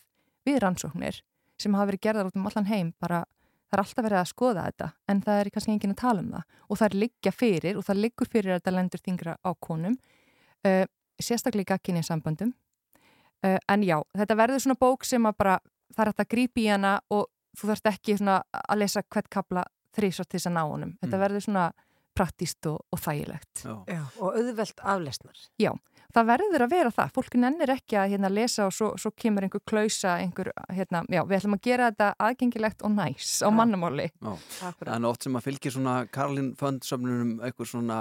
[0.45, 1.22] við rannsóknir
[1.61, 2.91] sem hafa verið gerðar út um allan heim.
[3.01, 6.24] Bara það er alltaf verið að skoða þetta en það er kannski enginn að tala
[6.24, 6.59] um það.
[6.68, 9.97] Og það er liggja fyrir og það liggur fyrir að þetta lendur þingra á konum
[10.68, 10.85] uh,
[11.22, 12.53] sérstaklega ekki í samböndum
[13.47, 15.57] uh, en já, þetta verður svona bók sem að bara
[15.93, 17.26] það er hægt að grípa í hana og
[17.59, 19.64] þú þarfst ekki að lesa hvert kapla
[19.95, 21.20] þrísast til þess að ná honum þetta Mm.
[21.24, 21.66] verður svona
[22.14, 23.74] praktíst og, og þægilegt Já.
[23.91, 25.39] Já, og auðvelt aflesnar.
[25.59, 25.72] Já,
[26.14, 27.12] það verður að vera það.
[27.16, 31.22] Fólki nennir ekki að hérna, lesa og svo, svo kemur einhver klausa, einhver, hérna, já,
[31.26, 34.08] við ætlum að gera þetta aðgengilegt og næs á mannamáli.
[34.14, 38.00] Já, það er oft sem að fylgja svona Karlin Fönd-söfnunum eitthvað svona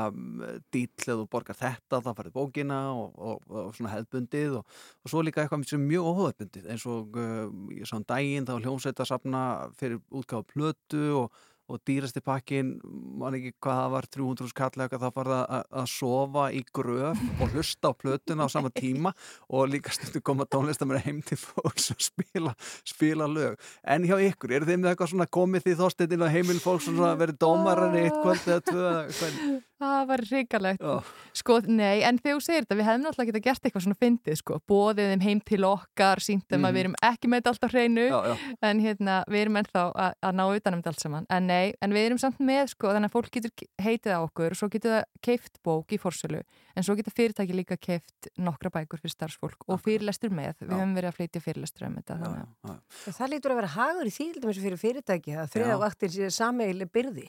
[0.73, 5.13] dýll eða þú borgar þetta, það farið bókina og, og, og svona hefðbundið og, og
[5.13, 8.55] svo líka eitthvað sem er mjög óhóðbundið eins og uh, ég sá um daginn þá
[8.59, 9.43] hljómsveita safna
[9.79, 12.73] fyrir útgáfa plötu og og dýrasti pakkin,
[13.19, 16.45] man ekki hvað það var 300 skall eða eitthvað, þá var það að, að sofa
[16.51, 19.13] í gröf og hlusta á plötuna á sama tíma
[19.49, 23.55] og líka stundu koma tónlistamæri heim til fólks og spila, spila lög
[23.87, 27.95] en hjá ykkur, eru þeim eitthvað svona komið því þóstendin og heimil fólks verið dómarar
[27.95, 30.79] í eitt kvöld eða tvö Það var ríkalegt.
[30.79, 30.99] Já.
[31.35, 34.37] Sko, nei, en þegar þú segir þetta, við hefum náttúrulega getað gert eitthvað svona fyndið,
[34.39, 36.67] sko, bóðið þeim heim til okkar, sínt þeim Mhm.
[36.69, 38.35] að við erum ekki með þetta allt á hreinu, Já, já.
[38.69, 41.25] en hérna, við erum ennþá að, að ná utanum þetta allt saman.
[41.29, 43.51] En nei, en við erum samt með, sko, þannig að fólk getur
[43.85, 46.41] heitið á okkur og svo getur það keift bók í forsölu,
[46.73, 50.55] en svo getur fyrirtæki líka keift nokkra bækur fyrir starfsfólk og fyrirlestur með.
[50.63, 52.17] Við höfum verið að flytja fyrirlestur um þetta.
[52.23, 55.73] þannig að- Það lítur að vera hagur í því til dæmis fyrir fyrirtæki að þriða
[55.75, 55.81] Já.
[55.85, 57.27] vaktir sé sameigli byrði.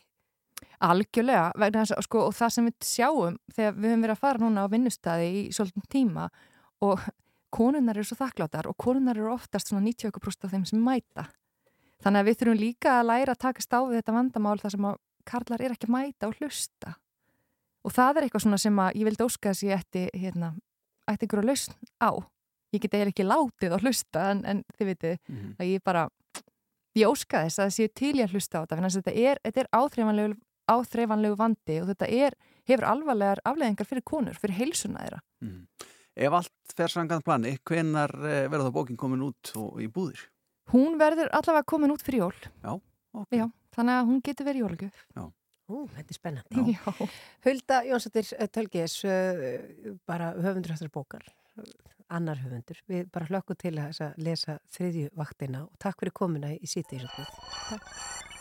[0.84, 4.64] Algjörlega, að sko, og það sem við sjáum þegar við höfum verið að fara núna
[4.64, 6.28] á vinnustæði í svolítinn tíma
[6.82, 7.00] og
[7.54, 11.28] konunnar eru svo þakkláttar og konunnar eru oftast svona 90% af þeim sem mæta.
[12.04, 14.98] Þannig að við þurfum líka að læra að taka stáfið þetta vandamál þar sem að
[15.24, 16.94] karlar er ekki að mæta og hlusta.
[17.84, 20.50] Og það er eitthvað svona sem að ég vildi óska þess að ég ætti, hérna,
[21.08, 22.10] ætti einhverju lausn á.
[22.74, 25.50] Ég get eiginlega ekki látið að hlusta en, en þið vitið Mhm.
[25.60, 26.08] að ég bara,
[26.96, 28.76] ég óska þess að það séu til ég að hlusta á þetta.
[28.76, 30.36] Þannig að þetta er, þetta er áþreifanlegu,
[30.74, 32.34] áþreifanlegu vandi og þetta er,
[32.68, 35.20] hefur alvarlegar afleðingar fyrir konur, fyrir heilsuna þeirra.
[35.40, 35.66] Mhm.
[36.16, 40.28] Ef allt fer sangað plani, hvenar eh, verður það bókin komin út og í búðir?
[40.72, 42.36] Hún verður allavega komin út fyrir jól.
[42.64, 42.74] Já,
[43.20, 43.36] ok.
[43.36, 43.46] Já,
[43.76, 45.06] þannig að hún getur verið jólagjöf.
[45.16, 45.24] Já.
[45.64, 46.74] Ú, þetta er spennandi.
[46.74, 47.08] Já.
[47.46, 51.24] Hulda Jónsdóttir eh, Tölgis, uh, bara höfundur þessar bókar,
[52.12, 52.82] annar höfundur.
[52.90, 57.08] Við bara hlökkum til að lesa þriðju vaktina og takk fyrir komuna í sítið.
[57.16, 58.33] Takk.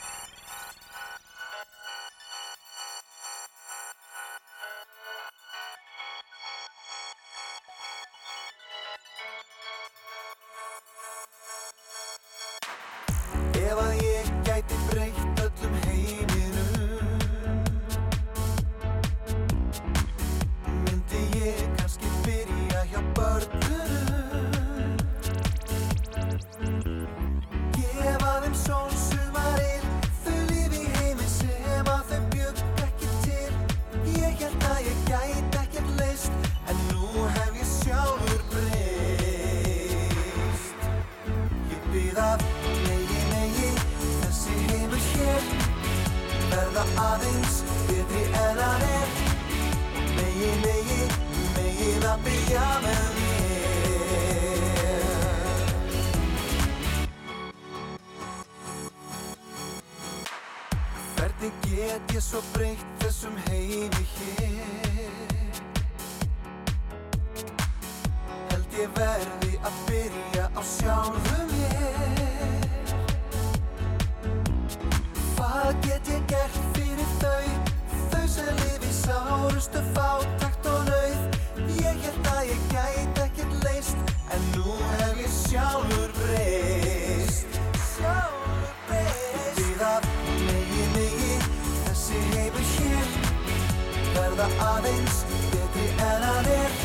[94.34, 95.18] verða aðeins
[95.52, 96.78] betri en að er.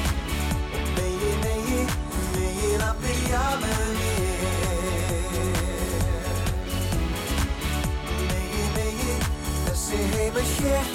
[0.76, 1.78] Og megi, megi,
[2.34, 3.86] megin að byrja með.
[3.96, 4.26] Mér
[8.28, 9.14] Megi, megi,
[9.64, 10.92] þessi heimur hér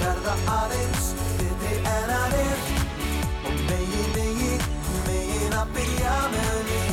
[0.00, 2.64] verða aðeins betri en að er.
[3.44, 4.56] Og megi, megi,
[5.06, 6.58] megin að byrja með.
[6.72, 6.83] mér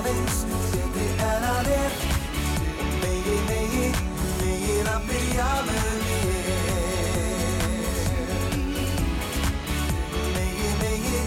[0.00, 0.36] aðeins.
[0.70, 1.96] Segni en að er
[3.00, 3.88] Megi, megi,
[4.40, 6.46] megin að byrja með mér.
[10.36, 11.20] Megi, megi,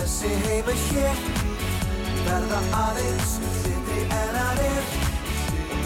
[0.00, 1.22] þessi heima hér
[2.26, 3.36] Verða aðeins.
[3.60, 4.90] Segni en að er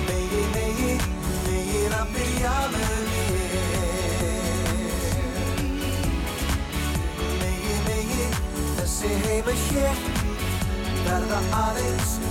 [0.09, 0.95] Megi, megi,
[1.45, 3.53] megin að byrja með mér.
[7.45, 8.33] Megi, megi,
[8.81, 10.05] þessi heima hér
[11.05, 12.30] Verða aðeins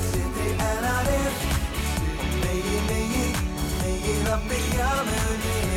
[0.66, 3.26] en að er og megi, megi,
[3.80, 5.68] megi það byrja með mér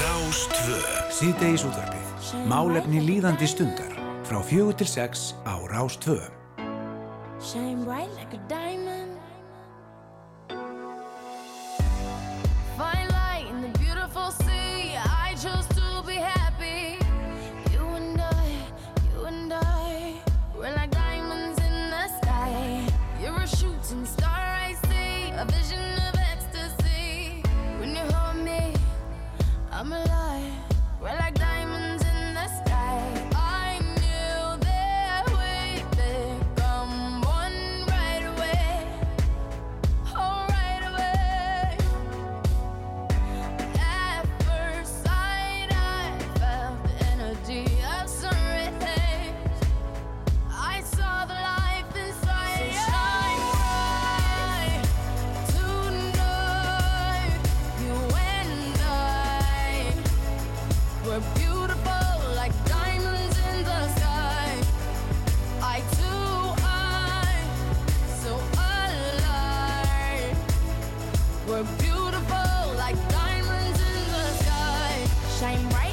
[0.00, 0.82] Rástvö
[1.20, 2.06] Síðdeis útverfið
[2.50, 3.96] Málefni líðandi stundar.
[4.28, 6.20] Frá fjögur til sex á Rástvö
[7.40, 8.79] Shine bright like a diamond.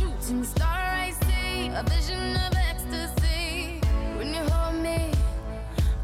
[0.00, 3.80] shooting star I see, a vision of ecstasy.
[4.16, 5.12] When you hold me,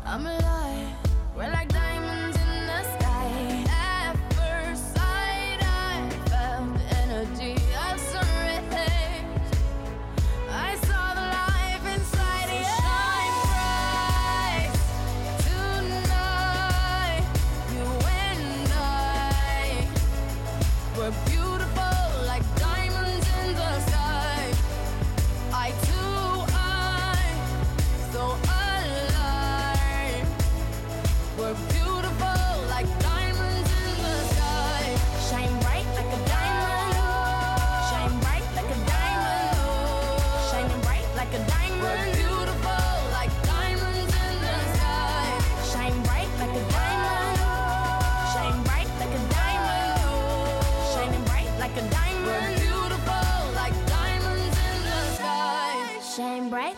[0.05, 0.89] I'm alive.
[1.35, 1.76] We're like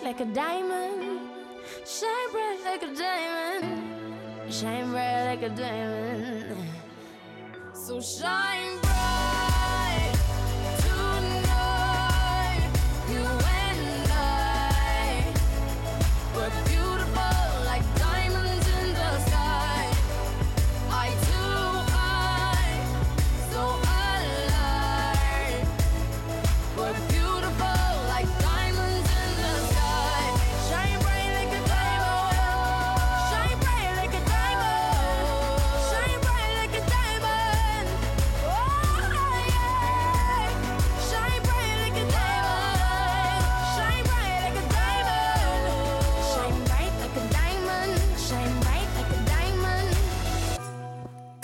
[0.08, 1.20] like a diamond.
[1.84, 4.50] Shine bright like a diamond.
[4.50, 6.56] Shine bright like a diamond.
[7.74, 8.57] So shine.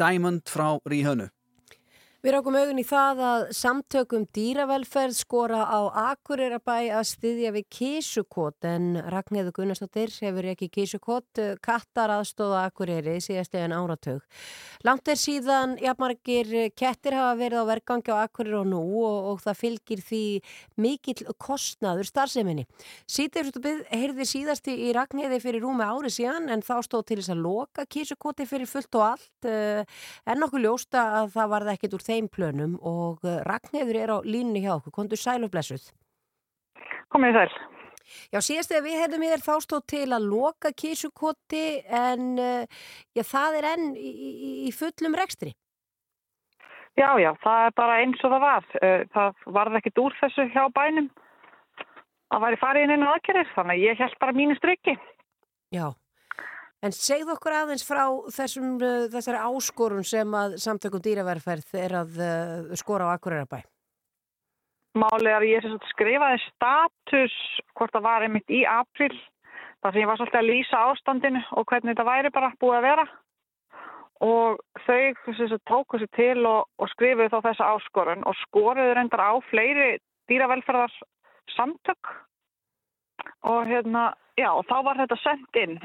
[0.04, 1.30] Diamond frá Ríhönu.
[2.24, 5.80] Við rákum augun í það að samtökum dýravelferð skora á
[6.14, 13.52] Akureyrabæ að styðja við kísukot en Ragnhildur Gunnarsdóttir hefur ekki kísukot kattar aðstóða Akureyri síðast
[13.52, 14.24] eðan áratög.
[14.84, 19.38] Langt er síðan jafnmargir kettir hafa verið á vergangi á Akureyri og nú og, og
[19.40, 20.24] það fylgir því
[20.84, 22.66] mikill kostnaður starfseminni.
[23.08, 27.42] Sýtirutubið heyrði síðasti í Ragnhildi fyrir rúmi ári síðan en þá stóð til þess að
[27.46, 29.88] loka kísukoti fyrir fullt og allt eh,
[30.28, 34.18] en nokkuð ljósta að það varði ekkit úr þeim plönum og eh, Ragnhildur er á
[34.20, 34.98] línni hjá okkur.
[35.00, 35.88] Kondur sæl og blessuð.
[37.08, 37.73] Komið sæl.
[38.32, 42.84] Já, síðast þegar við hefðum í þér þá stóð til að loka kísukoti en uh,
[43.16, 45.54] já, það er enn í, í, í fullum rekstri.
[46.94, 48.66] Já, já, það er bara eins og það var.
[48.78, 51.10] Eh, Það varði ekkit úr þessu hjá bænum
[52.34, 54.94] að væri farið inn einu aðgerðir, þannig að ég held bara mínu strykki.
[55.74, 55.88] Já,
[56.86, 58.04] en segð okkur aðeins frá
[58.36, 62.18] þessum, uh, þessari áskorun sem að samtökum dýraverferð er að
[62.78, 63.64] skora á Akureyrabæ.
[64.94, 67.36] Málið að ég skrifaði status
[67.74, 69.12] hvort það var einmitt í april
[69.82, 72.86] þar sem ég var svolítið að lýsa ástandinu og hvernig þetta væri bara búið að
[72.88, 73.06] vera.
[74.24, 79.34] Og þau tóku sér til og, og skrifuðu þá þessa áskorun og skoruðu reyndar á
[79.50, 79.98] fleiri
[80.30, 80.94] dýravelferðar
[81.56, 82.14] samtök
[83.44, 85.76] og hérna, já, og þá var þetta sendt inn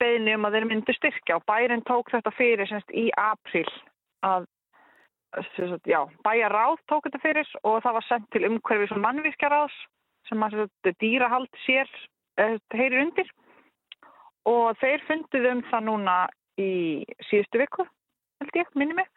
[0.00, 3.68] beðni um að þeir myndu styrkja og bærin tók þetta fyrir semst í april
[4.26, 4.46] að
[5.56, 9.76] sagt, já, bæjaráð tók þetta fyrir og það var sendt til umhverfis og mannvískjaráðs
[10.28, 11.88] sem að sem dýrahald sér
[12.40, 13.30] eh, heyrir undir.
[14.48, 16.16] Og þeir fundið um það núna
[16.58, 16.70] í
[17.28, 17.86] síðustu viku
[18.40, 19.08] held ég, minni mig.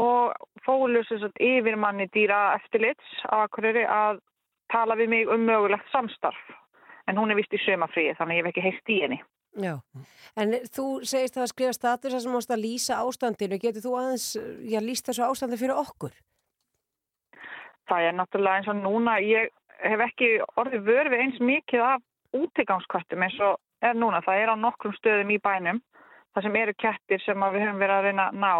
[0.00, 0.34] Og
[0.66, 4.20] fólu sem sagt yfir manni dýra eftirlits á Akureyri að
[4.72, 6.40] tala við mig um mögulegt samstarf.
[7.08, 9.22] En hún er vist í sömafríi þannig að ég hef ekki heist í henni
[9.58, 9.80] Já,
[10.38, 13.58] en þú segist það að skrifa status að sem mást að lýsa ástandinu.
[13.58, 14.26] Getur þú aðeins,
[14.62, 16.14] já, lýst þessu ástandi fyrir okkur?
[17.90, 19.50] Það er náttúrulega eins og núna, ég
[19.82, 20.30] hef ekki
[20.60, 22.06] orðið vörfið eins mikið af
[22.38, 24.22] útigangskvættum eins og er núna.
[24.22, 25.82] Það er á nokkrum stöðum í bænum,
[26.34, 28.54] það sem eru kettir sem við höfum verið að reyna að ná.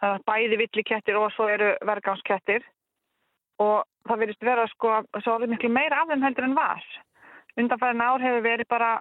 [0.00, 2.64] Það er bæði villikettir og svo eru vergangskettir
[3.62, 6.86] og það verðist vera sko, svo orðið miklu meira af þeim heldur en var.
[7.60, 8.94] Undanfæðin ár hefur verið bara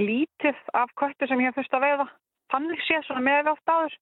[0.00, 2.06] lítið af köttur sem ég hef fyrst að veiða.
[2.52, 3.96] Þannig sé svona með oft áður.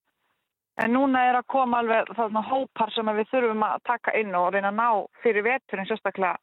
[0.82, 4.50] En núna er að koma alveg þarna hópar sem við þurfum að taka inn og
[4.52, 4.88] reyna að ná
[5.22, 6.34] fyrir veturinn sérstaklega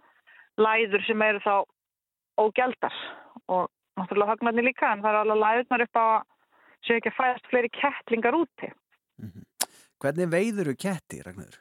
[0.61, 1.55] læður sem eru þá
[2.39, 2.95] ógjaldar
[3.51, 3.67] og
[3.99, 6.21] náttúrulega hagnarnir líka en það er alveg læðurnar upp á að
[6.87, 8.71] séu ekki að fæðast fleiri kettlingar úti.
[10.01, 11.59] Hvernig veiður þú ketti, Ragnar?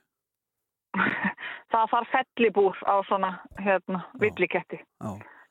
[1.71, 4.81] Það þarf fellibúr á svona hérna, villiketti.
[4.99, 5.11] Já.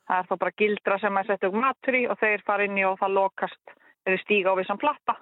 [0.10, 2.78] Það er þá bara gildra sem að setja upp matur í og þeir fara inn
[2.82, 3.74] í og það lokast
[4.08, 5.16] þeir stíga á vissan platta.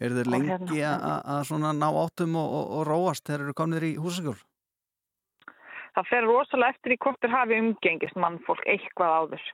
[0.00, 3.84] Er þeir lengi hérna- að svona ná áttum og, og, og róast þegar eru komnir
[3.84, 4.38] í húsaskjól?
[5.94, 9.44] Það fer rosalega eftir í hvort þeir hafi umgengist mannfólk eitthvað áður.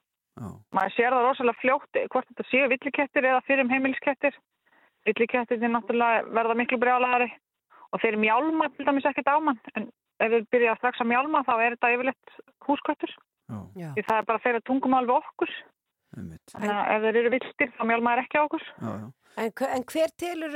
[0.77, 4.35] Maður sér það rosalega fljótt hvort þetta séu villikettir eða fyrir heimiliskettir.
[5.09, 7.31] Villikettir er náttúrulega verða miklu brjálæðari
[7.91, 9.89] og þeir mjálma til dæmis ekkert ámann en
[10.21, 12.37] ef þeir byrja strax að mjálma þá er þetta yfirleitt
[12.69, 13.17] húsköttur.
[13.47, 13.91] Já.
[13.95, 15.55] Því það er bara þeirra tungumál við okkur.
[16.17, 18.67] Þannig að ef þeir eru viltir þá mjálma þeir ekki á okkur.
[18.67, 19.07] Já, já.
[19.37, 20.55] En, en hver telur,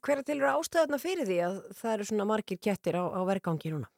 [0.00, 3.90] hver telur ástæðuna fyrir því að það eru svona margir kettir á, á vergangi núna?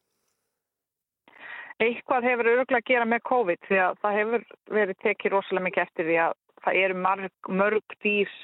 [1.83, 4.45] Eitthvað hefur öruglega að gera með COVID því að það hefur
[4.75, 6.35] verið tekið rosalega mikið eftir því að
[6.65, 8.35] það eru mörg, mörg dýr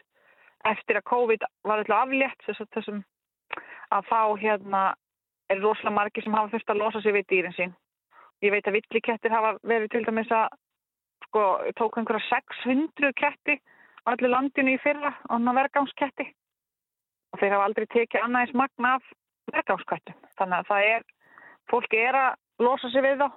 [0.70, 3.02] eftir að COVID var alltaf aflétt þess að þessum
[3.98, 4.82] að þá hérna
[5.50, 7.76] er rosalega margir sem hafa þurft að losa sig við dýrin sín.
[8.45, 10.53] Ég veit að villikettir hafa verið til dæmis að
[11.26, 11.45] sko,
[11.78, 13.59] tók einhverja 600 ketti
[14.07, 16.28] á allir landinu í fyrra og hann vergangsketti
[17.32, 19.11] og þeir hafa aldrei tekið annað eins magna af
[19.53, 20.16] vergangskettum.
[20.39, 21.05] Þannig að það er,
[21.70, 23.28] fólki er að losa sig við þá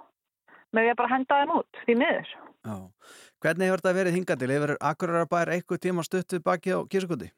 [0.72, 2.34] með því að bara henda þeim út því miður.
[2.62, 2.76] Já.
[3.42, 4.52] Hvernig hefur þetta verið hingað til?
[4.54, 7.32] Hefur Akureyrar eitthvað tíma stutt við baki á kísugundi?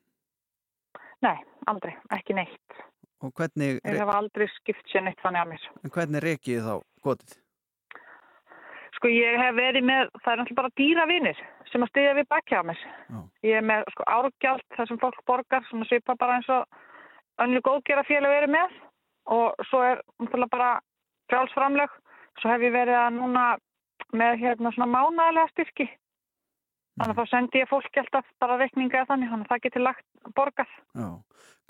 [1.24, 1.38] Nei,
[1.72, 2.82] aldrei, ekki neitt.
[3.24, 5.68] Og hvernig, Ég hef aldrei skipt sér neitt þannig að mér.
[5.95, 6.76] hvernig reikið þið þá
[7.07, 7.38] gotið?
[9.03, 12.55] Sko ég hef verið með, það er náttúrulega bara dýravinir sem að stiðja við bakki
[12.55, 12.83] á mér.
[13.43, 17.65] Ég er með sko árgjald þar sem fólk borgar sem svipa bara eins og önnur
[17.65, 18.77] góðgera félag verið með
[19.35, 20.69] og svo er náttúrulega bara
[21.33, 21.97] frjálsframleg.
[22.39, 23.43] Svo hef ég verið að núna
[24.15, 25.89] með hérna svona mánægilega styrki.
[26.93, 29.83] Þannig að þá sendi ég fólki alltaf bara reikninga eða þannig, þannig að það getur
[29.87, 30.75] lagt borgað.
[30.93, 31.07] Já.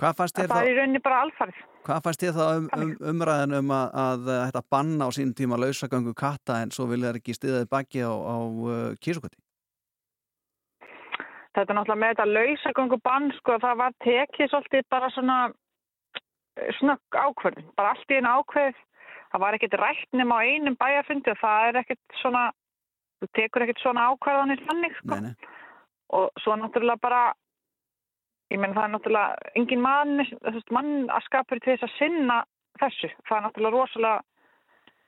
[0.02, 1.62] Hvað fannst þér það er í þá, rauninni bara alfarið.
[1.86, 5.60] hvað fannst þér þá um, um, umræðin um að, að þetta banna á sínum tíma
[5.62, 9.40] lausagöngu katta en svo vilja þær ekki stiðaði baki á, á uh, kísugundi?
[11.54, 16.72] þetta er náttúrulega með þetta lausagöngu bann, sko, það var tekið svolítið bara svona eh,
[16.80, 18.82] snögg ákvörðin, bara allt í einu ákveð.
[19.34, 22.44] Það var ekkert rætt nema á einum bæjarfundi og það er ekkert svona,
[23.24, 25.16] þú tekur ekkert svona ákvarðanir þannig, sko.
[25.16, 25.54] Nei, nei.
[26.14, 27.22] Og svo náttúrulega bara,
[28.54, 30.26] ég menn það er náttúrulega engin mann,
[30.76, 32.44] mann að skapur til þess að sinna
[32.82, 33.10] þessu.
[33.30, 34.20] Það er náttúrulega rosalega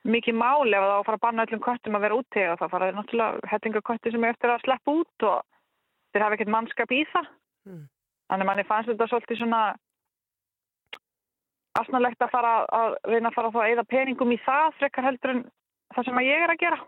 [0.06, 2.60] mikið máli ef það á að fara að banna öllum köttum að vera úti og
[2.60, 5.40] það fara náttúrulega hellingakötti sem er eftir að sleppa út og
[6.14, 7.30] þeir hafa ekkert mannskap í það.
[7.66, 7.82] Mm.
[8.30, 9.62] Þannig manni fannst þetta svolítið svona
[11.76, 15.34] asnalegt að fara að reyna að fara að, að eða peningum í það frekar heldur
[15.34, 15.42] en
[15.94, 16.78] það sem að ég er að gera.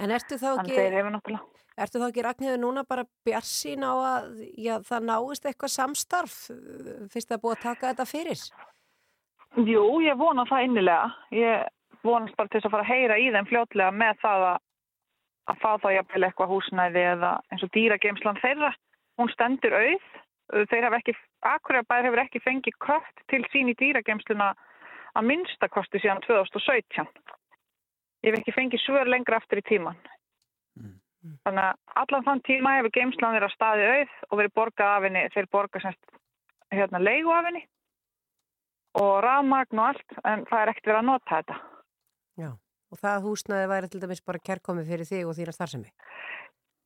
[0.00, 0.76] En ertu þá ekki,
[1.76, 6.36] ertu þá ekki Ragnhildur núna bara bjarsín á að já, það náist eitthvað samstarf
[7.12, 8.44] fyrst er búið að taka þetta fyrir?
[9.60, 11.10] Jú, ég vona það innilega.
[11.36, 11.68] Ég
[12.06, 14.62] vonast bara til þess að fara að heyra í þeim fljótlega með það að,
[15.52, 18.72] að fá þá jafnvel eitthvað húsnæði eða eins og dýrageimslan þeirra.
[19.20, 20.08] Hún stendur auð.
[20.72, 21.14] Þeir hafa ekki,
[21.48, 24.50] Akureybær hefur ekki fengið kött til sín í dýrageimsluna
[25.16, 27.06] að minnstakosti síðan 2017.
[28.22, 29.98] Ég hef ekki fengið svör lengra aftur í tíman.
[31.46, 35.22] Þannig að allan þann tíma hefur geimslan þeirra staði auð og verið borgað af henni,
[35.34, 36.16] þeir borgað semst
[36.74, 37.62] hérna leigu af henni
[38.98, 41.58] og rafmagn og allt, en það er ekkert verið að nota þetta.
[42.42, 42.50] Já.
[42.92, 45.92] Og það húsnaði væri til dæmis bara kærkomið fyrir þig og þína starfsemi?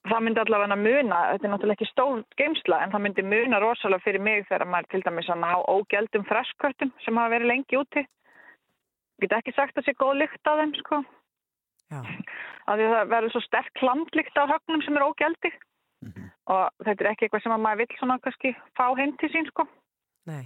[0.07, 4.05] Það myndi allavega muna, þetta er náttúrulega ekki stór geimsla, en það myndi muna rosalega
[4.05, 8.05] fyrir mig þegar maður til dæmis að ná ógældum freskköttum sem hafa verið lengi úti.
[9.17, 11.03] Ég get ekki sagt að það sé góð lykt af þeim, sko.
[11.93, 12.01] Já.
[12.67, 15.53] Af því að það verður svo sterk klandlykt af högnum sem er ógældi.
[16.47, 19.49] Og þetta er ekki eitthvað sem að maður vill svona kannski fá heim til sín,
[19.51, 19.67] sko.
[20.31, 20.45] Nei.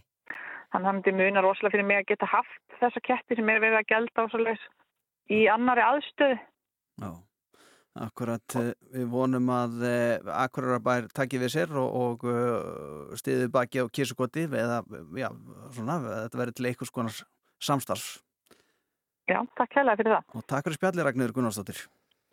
[0.70, 3.64] Þannig að það myndi muna rosalega fyrir mig að geta haft þessa ketti sem er
[3.64, 4.68] verið að og svoleiðis
[5.30, 6.38] í annari aðstöðu.
[7.00, 7.10] Já,
[8.06, 13.82] akkurat eh, við vonum að uh, Akurarabær takki við sér og, og uh, stiði baki
[13.82, 14.80] á kísukoti eða,
[15.18, 15.28] já,
[15.74, 17.22] svona, þetta verður til einhvers konar
[17.60, 18.20] samstarfs.
[19.30, 20.24] Já, takk hella fyrir það.
[20.34, 21.84] Og takk fyrir spjalli Ragnir Gunnarsdóttir.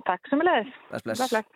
[0.07, 0.73] Takk sem er leiðis.
[0.89, 1.29] Bless, bless.
[1.29, 1.47] bless.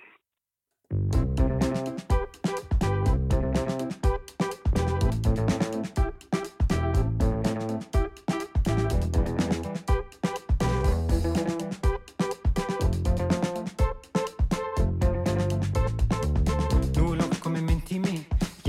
[16.99, 18.17] Nú er lók komið minn tími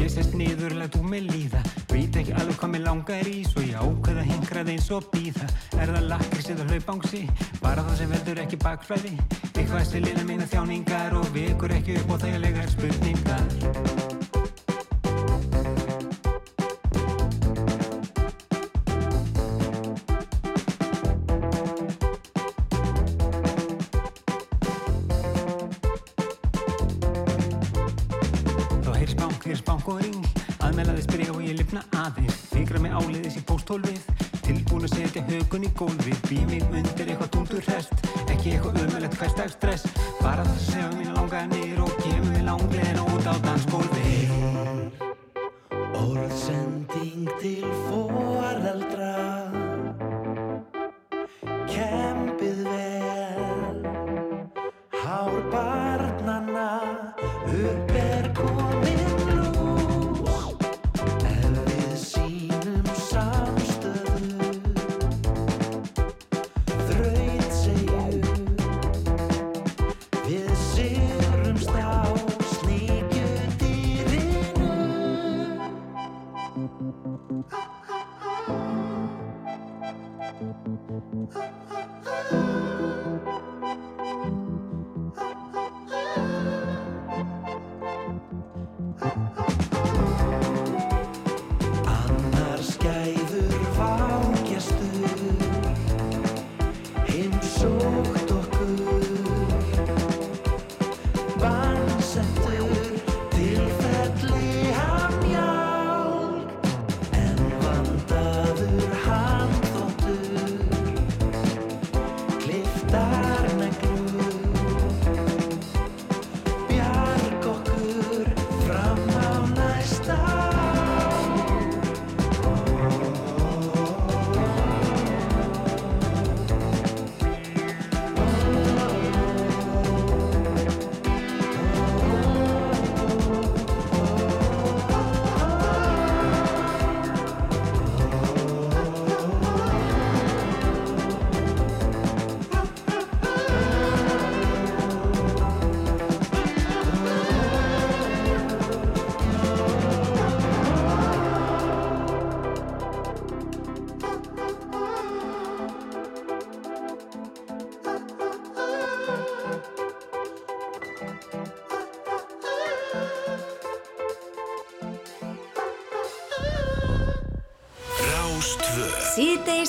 [0.01, 3.65] Ég sest niður, læt úr mig líða Veit ekki alveg hvað mér langar í Svo
[3.67, 7.23] ég ákveða hingrað eins og býða Er það lakris eða hlaupangsi?
[7.61, 9.13] Bara það sem veldur ekki bakflæði.
[9.53, 14.12] Eitthvað sem lina mína þjáningar Og vekur ekki upp á þægilegar spurningar
[33.73, 36.19] pósthólfið Tilbúin að setja högun í gólfið.
[36.29, 37.02] Bý mig undir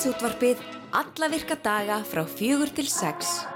[0.04, 0.64] Síðdeis útvarpið
[1.00, 3.53] alla virka daga frá fjögur til sex.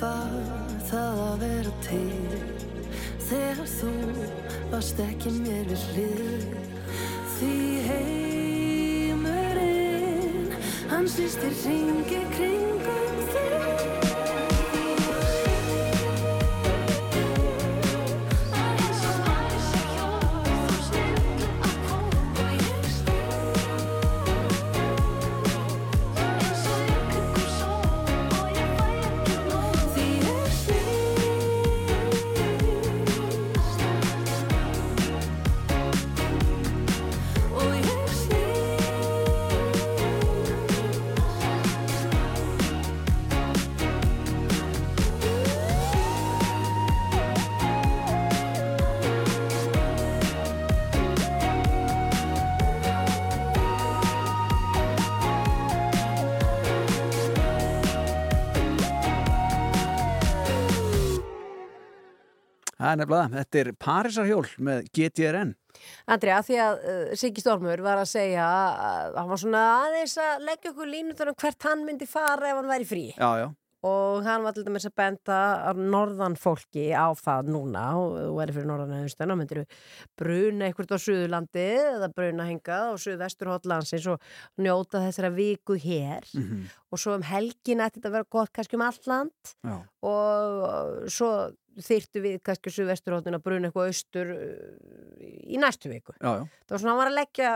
[0.00, 0.32] Var
[0.88, 2.18] það að vera til?
[3.24, 3.92] Þegar þú
[4.72, 6.44] varst ekki mér við hlið.
[7.34, 7.56] Því
[7.88, 9.64] heimurinn
[10.92, 12.63] hann snýst í ringi kringum
[62.94, 63.36] er nefnilega, það.
[63.42, 65.52] þetta er Parísarhjól með GTRN.
[66.14, 70.14] Andri, að því að uh, Siggi Stormur var að segja að hann var svona aðeins
[70.22, 73.48] að leggja okkur línutur um hvert hann myndi fara ef hann væri frí Já, já.
[73.84, 75.38] Og hann var til dæmis að benda
[75.68, 79.60] að norðan fólki á það núna og þú væri fyrir norðan hefustan og myndir
[80.16, 84.24] bruna eitthvað á Suðurlandi eða bruna hengað á Suðvestur hotlandsins og
[84.64, 86.64] njóta þessara viku hér Mhm.
[86.94, 89.76] og svo um helgin ætti þetta að vera gott kannski um allt land Já.
[90.02, 91.30] og svo
[91.74, 96.14] þyrtu við kannski Suðvesturhóttin að bruna eitthvað austur uh, í næstu viku.
[96.22, 96.44] Já, já.
[96.68, 97.50] Það var svona, hann var að leggja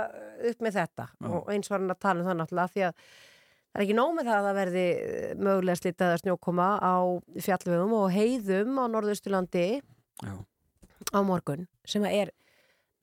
[0.50, 1.28] upp með þetta Já.
[1.38, 3.04] og eins var hann að tala um það náttúrulega því að
[3.78, 6.96] það er ekki nóg með það að það verði eh, mögulega slitað að snjókoma á
[7.46, 9.66] fjallvegum og heiðum á Norðausturlandi
[11.14, 12.32] á morgun sem er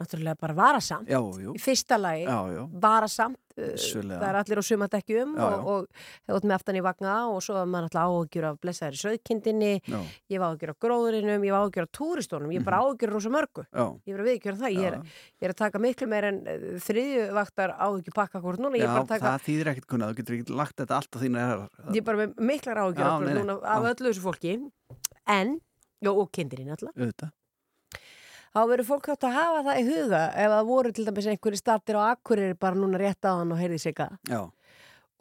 [0.02, 1.20] náttúrulega bara varasamt Já,
[1.56, 2.64] í fyrsta lagi Já, já.
[2.84, 4.20] varasamt uh, Vissulega.
[4.20, 5.60] það er allir á sumadekkjum Já, já.
[5.72, 5.86] og,
[6.28, 9.02] og út með aftan í vagna og svo er maður alltaf áhugjur af blessaðir í
[9.06, 10.00] söðkindinni Já.
[10.36, 13.32] ég var áhugjur af gróðurinum, ég var áhugjur af túristónum ég er bara áhugjur rosa
[13.32, 13.80] mörgu Mhm.
[13.80, 13.86] Já.
[14.10, 14.98] ég er að viðkjöra það, ég er,
[15.40, 16.42] ég er að taka miklu meir en
[16.84, 19.88] þriðju vaktar áhugjur pakka hvort núna, ég Já, er bara að taka það þýðir ekkert
[19.94, 21.70] kunnað, þú getur ekki lagt þetta allt á þínu herrar.
[21.96, 23.94] ég er bara með miklar áhugjur Já, af, Já.
[23.96, 24.54] öllu þessu fólki
[25.26, 25.56] en,
[26.04, 27.32] já, og kindirinn alltaf.
[28.56, 31.60] Þá verður fólk átt að hafa það í huga ef það voru til dæmis einhverju
[31.60, 34.16] startir á akkurir bara núna rétt á hann og heyrði sig að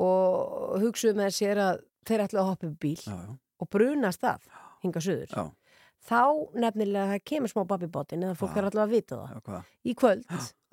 [0.04, 3.34] og hugsuðu með sér að þeir ætlaðu að hoppa upp bíl já, já.
[3.62, 4.48] og brunast það
[4.84, 5.44] hinga suður Já.
[6.04, 6.20] þá
[6.64, 10.24] nefnilega það kemur smá babibótin eða fólk er allavega að vita það í kvöld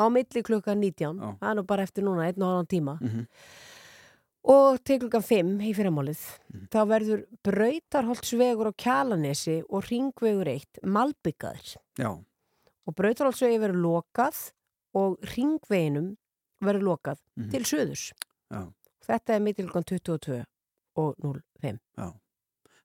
[0.01, 1.29] á milli klukkan 19 Já.
[1.39, 3.27] það er nú bara eftir núna einn og halvan tíma Mhm.
[4.43, 6.67] og til klukkan 5 í fyrirmálið Mhm.
[6.73, 12.17] þá verður brautarholtsvegur á Kjalanesi og ringvegur 1 malbyggaður Já,
[12.91, 14.41] og brautarholtsvegi verður lokað
[14.99, 16.11] og ringveginum
[16.61, 17.49] verður lokað Mhm.
[17.55, 18.11] til söðurs
[18.51, 18.67] já,
[19.07, 20.43] þetta er milli klukkan 22
[20.99, 22.11] og 05 já.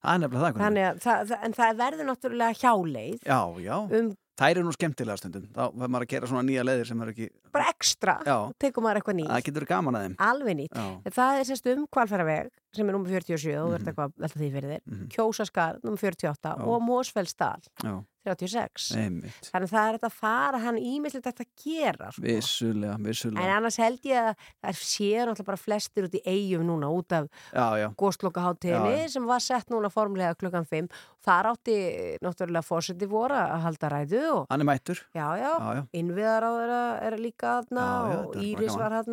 [0.06, 0.60] Það er nefnilega það.
[0.62, 5.16] Þannig að það, það, en það verður náttúrulega hjáleið Já, um Það eru nú skemmtilega
[5.16, 5.44] stundum.
[5.56, 7.26] Þá verður maður að gera svona nýja leiðir sem er ekki...
[7.56, 8.34] bara ekstra, Já.
[8.60, 10.16] tekum maður eitthvað nýtt Það getur gaman að þeim.
[10.26, 10.74] alveg nýtt.
[10.76, 11.12] Já.
[11.16, 13.72] Það er sérst um kvalfæraveg sem er nummer 47 og Mhm.
[13.72, 14.82] verður eitthvað velta því fyrir þér.
[14.92, 15.08] Mhm.
[15.16, 16.66] Kjósaskar nummer 48 Já.
[16.68, 18.88] og Mósfellsdal Já, 36.
[19.00, 19.50] einmitt.
[19.52, 22.10] Þannig að það er þetta að fara hann ímislegt þetta að gera.
[22.12, 22.22] Sko.
[22.26, 23.56] Vissulega, En vissulega.
[23.56, 27.28] annars held ég að það séu náttúrulega bara flestir út í eigum núna út af
[27.54, 27.88] Já, já.
[27.96, 29.12] góðslokaháttíðinni Já, já.
[29.16, 30.88] sem var sett núna formlega klukkan 5.
[31.26, 31.74] Þar átti
[32.22, 35.00] náttúrulega fórseti voru að halda ræðu og Hann er mættur.
[35.14, 35.82] Já, já, Já, já.
[35.92, 37.82] innviðar á þeirra er líka Já,
[38.12, 39.04] já, og er Íris var er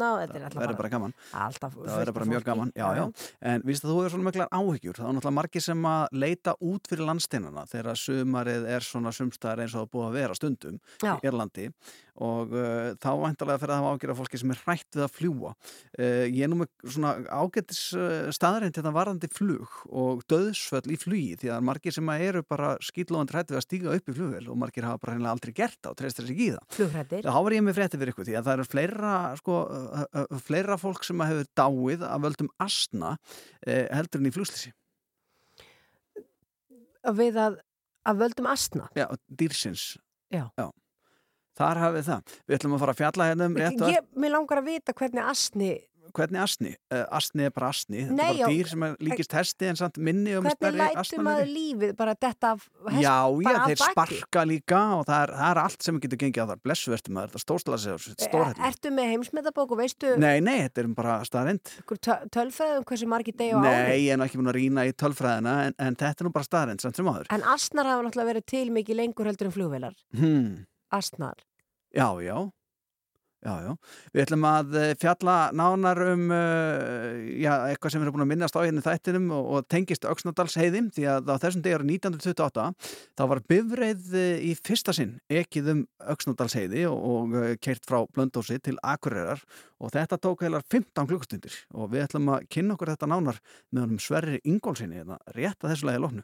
[0.54, 1.14] Það verður bara gaman.
[1.34, 3.06] Það verður bara mjög gaman, já, já.
[3.42, 4.94] En víst að þú hefur svona miklar áhyggjur.
[5.00, 9.64] Það er náttúrulega margir sem að leita út fyrir landsteinana þegar sumarið er svona sumstaðar
[9.64, 11.14] eins og það búið að vera stundum Já.
[11.18, 11.66] í Irlandi
[12.24, 15.14] og uh, þá væntalega fyrir að hafa ágjör af fólki sem er hrætt við að
[15.18, 15.54] fljúa.
[15.98, 21.00] Uh, ég er nú með svona ágættis uh, staðarind þetta varðandi flug og döðsföll í
[21.02, 24.18] flugi því að margir sem að eru bara skýtlóðandi hrætt við að stíga upp í
[24.20, 26.70] flugvel og margir hafa bara hreinlega aldrei gert það og treystir sig í það.
[26.78, 27.26] Flugrættir.
[27.26, 29.58] Þá var ég með frétti fyrir ykkur því að það eru fleira, sko,
[30.46, 34.74] fleira fólk sem hefur dáið af völdum asna uh, heldur en í flugslýsi.
[37.12, 37.58] Við að,
[38.10, 38.88] að völdum astna.
[38.98, 39.94] Já, dýrsins.
[40.34, 40.48] Já.
[41.54, 42.38] Þar hafið það.
[42.48, 44.96] Við ætlum að fara að fjalla hérna um rétt og Ég, mér langar að vita
[44.98, 45.72] hvernig astni,
[46.16, 46.72] hvernig asni.
[46.94, 48.04] Uh, asni er bara asni.
[48.06, 50.80] Þetta Nei, er bara dýr sem er líkist hesti en samt minni og hvernig stærri
[50.80, 51.54] lætur maður asnaveri.
[51.58, 52.64] lífið bara þetta af
[52.94, 56.44] hest, Já, já, þeir sparka líka og það er, það er allt sem getur gengið
[56.44, 56.62] á þar.
[56.70, 58.66] Blessuvertum maður, þetta stórslega sér, stórhættin.
[58.70, 61.74] Ertu með heimsmetabók og veistu Nei, nei, þetta er bara staðrind.
[62.34, 63.72] tölfræðum hversu margir degi á ári?
[63.74, 66.34] Nei, ég er nú ekki búin að rýna í tölfræðina en, en þetta er nú
[66.36, 67.30] bara staðrind samt sem áður.
[67.34, 69.96] En astnar hafa náttúrulega verið til mikið lengur heldur en flugvelar.
[70.18, 70.52] Hmm.
[70.94, 71.40] Astnar.
[71.94, 72.38] Já, já.
[73.44, 73.72] Já, já.
[74.16, 78.56] Við ætlum að eh, fjalla nánar um uh, já, eitthvað sem erum búin að minnast
[78.56, 82.94] á hérna þættinum og, og tengist Öxnadals heiðim því að á þessum degi árið 1928
[83.20, 85.84] þá var bifreið eh, í fyrsta sinn ekið um
[86.16, 89.44] Öxnadals heiði og, og keirt frá Blöndósi til Akureyrar
[89.84, 93.44] og þetta tók heilar 15 klukkustundir og við ætlum að kynna okkur þetta nánar
[93.74, 96.24] með honum Sverri Ingólfsinni hérna, rétt að þessu lagi lofnu.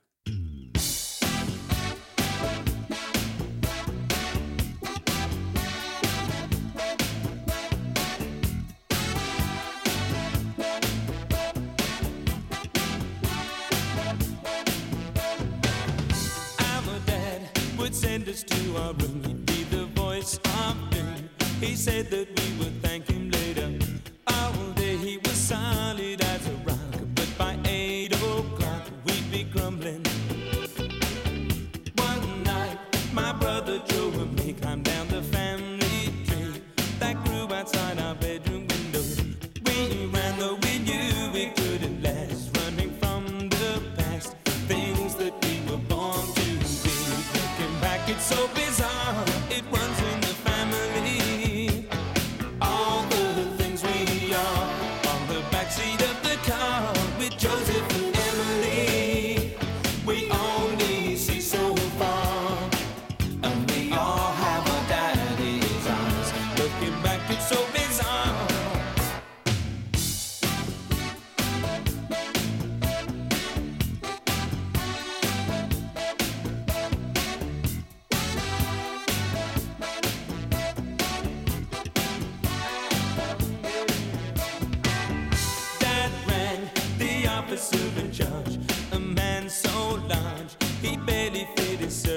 [18.30, 19.24] Us to our room.
[19.24, 21.30] He'd be the voice of doom.
[21.60, 23.29] He said that we would thank him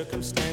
[0.05, 0.52] circumstance.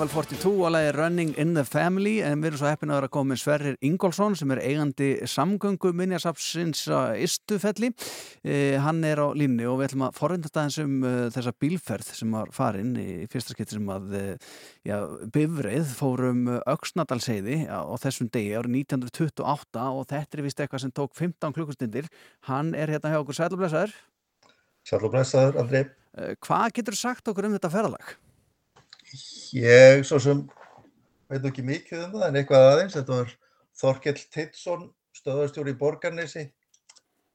[0.00, 3.08] Level 42 og lagi Running in the Family en við erum svo heppin að vera
[3.10, 6.86] að koma með Sverrir Ingólfsson sem er eigandi samgöngu minjasapsins
[7.20, 7.90] Istufelli
[8.40, 12.14] eh, hann er á línni og við ætlum að forvindast aðeins um uh, þessa bílferð
[12.16, 14.54] sem var farin í fyrsta skipti sem að uh,
[14.88, 14.96] já,
[15.36, 21.12] bifreið fórum Öksnadalseiði á þessum degi árið 1928 og þetta er vist eitthvað sem tók
[21.20, 22.08] 15 klukkustundir.
[22.48, 23.36] Hann er hérna hjá okkur.
[23.36, 23.92] Sælublesaður
[24.88, 25.84] Sælublesaður, Andri.
[26.16, 28.16] Eh, Hvað getur sagt okkur um þetta ferðalag?
[29.56, 30.42] Ég svo sem
[31.30, 32.96] veit ekki mikið um það en eitthvað aðeins.
[32.98, 33.32] Þetta var
[33.80, 34.84] Þorkell Tittsson,
[35.16, 36.44] stöðarstjóri í Borgarnesi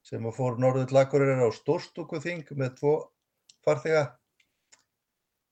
[0.06, 2.94] sem fór norður lakurir á Stórstúkuþing með tvo
[3.66, 4.04] farþega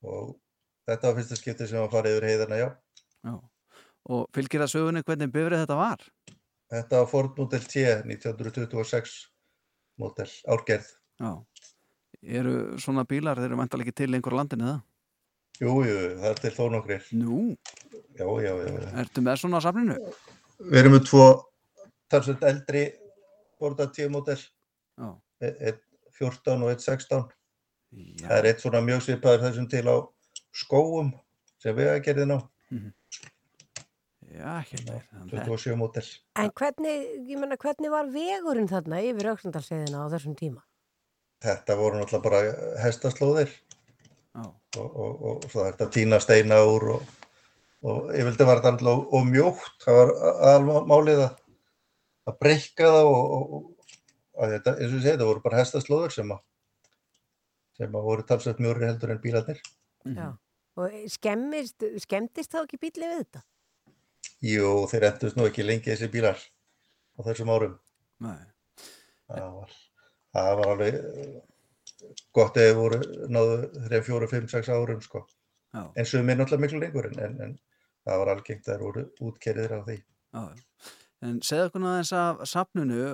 [0.06, 0.36] og
[0.86, 2.68] þetta var fyrsta skipti sem að fara yfir heiðina, já.
[3.24, 3.34] Já.
[4.14, 6.08] Og fylgir það sögunni hvernig bifrið þetta var?
[6.74, 9.14] Þetta var Ford Model T 1926
[10.00, 10.90] model, árgerð.
[11.20, 11.30] Já.
[12.24, 14.74] Eru svona bílar, þeir eru vantalega ekki til lengur á landinu
[15.54, 15.64] það?
[15.64, 15.74] Jú,
[16.20, 17.06] það er til þó nokkrir.
[17.18, 17.38] Nú?
[18.18, 18.74] Já, já, já.
[19.04, 19.96] Ertu með svona á safninu?
[20.64, 21.24] Við erum með tvo
[22.10, 22.84] talsveit eldri
[23.60, 24.38] Borda T model.
[24.98, 25.08] Já.
[25.42, 25.80] E- Einn
[26.18, 27.24] 14 og einn 16.
[28.24, 29.96] Það er eitt svona mjög svipaður þessum til á
[30.54, 31.12] skóum
[31.62, 32.38] sem við að gerði ná.
[34.34, 34.98] Já, hérna.
[35.30, 36.06] 27 model.
[36.42, 40.64] En hvernig, ég menna, hvernig var vegurinn þarna yfir Öksnandalseiðina á þessum tíma?
[41.44, 42.40] Þetta voru náttúrulega bara
[42.82, 43.52] hestaslóðir
[44.42, 47.12] og, og, og svo þetta tína steina úr og,
[47.86, 50.12] og yfirlega var þetta alltaf og mjótt, það var
[50.54, 51.38] almálið að,
[52.30, 55.62] að breyka það og, og, og að þetta, eins og ég segi, það voru bara
[55.62, 56.42] hestaslóðir sem að
[57.74, 59.60] sem að voru talsveit mjóri heldur en bílarnir.
[60.06, 60.28] Já.
[60.78, 63.42] Og skemmist, skemmtist þá ekki bílið við þetta?
[64.44, 67.74] Jú, þeir endust nú ekki lengi þessi bílar á þessum árum.
[68.22, 68.38] Nei.
[69.30, 69.74] Það var,
[70.34, 70.98] það var alveg
[72.04, 73.00] eh, gott eða voru
[73.32, 75.24] náðu þeirra fjóru, fimm, sex árum sko.
[75.74, 77.54] En sumir náttúrulega miklu lengur en, en, en
[78.06, 79.96] það var algengt að þeir voru útkerðir af því.
[80.34, 80.44] Já.
[81.24, 83.04] En segðu okkur aðeins af safninu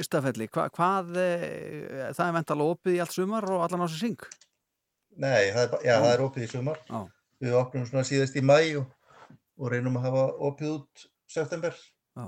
[0.00, 4.00] Ístafelli, hva, hvað eh, það er vental opið í allt sumar og allan á sér
[4.06, 4.24] syng?
[5.20, 6.80] Nei, það er, já, það er opið í sumar.
[6.88, 7.02] Já.
[7.42, 8.86] Við opnum svona síðast í mæ og,
[9.60, 11.76] og reynum að hafa opið út september.
[12.16, 12.24] Já.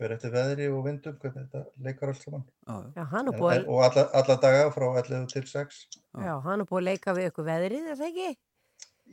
[0.00, 2.44] Fyrir eftir veðri og vindum, hvernig þetta leikar allt saman.
[2.64, 5.80] Já, Já, hann er En, búið en, og alla, alla daga frá 11 til 6.
[6.24, 8.30] Já, hann er búið að leika við ykkur veðrið, er það ekki?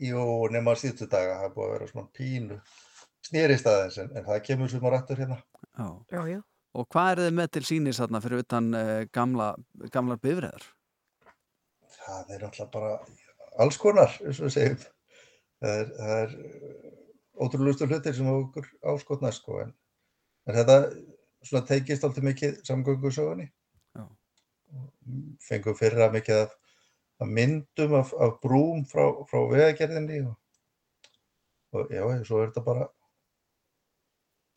[0.08, 0.22] Jú,
[0.54, 2.60] nema síðustu daga, það er búið að vera svona pínu
[3.28, 5.38] snýrist aðeins, en, en það kemur sumar aftur hérna.
[5.76, 5.88] Já.
[6.14, 6.40] Já, já.
[6.78, 9.48] Og hvað er þið með til sínis þarna fyrir utan uh, gamla,
[9.94, 10.68] gamlar bifræðar?
[11.98, 12.94] Það er náttúrulega bara
[13.66, 14.86] alls konar, eins og við segjum.
[15.58, 16.38] Það er, það er
[17.44, 19.74] ótrúlustu hlutir sem okkur áskotna, sko, en,
[20.48, 20.78] en þetta
[21.44, 23.48] svona teikist alltaf mikið samgöngusögunni.
[25.48, 26.54] Fengum fyrra mikið af,
[27.24, 30.36] af myndum af, af brúm frá, frá vegagerðinni og,
[31.76, 32.88] og já, svo er þetta bara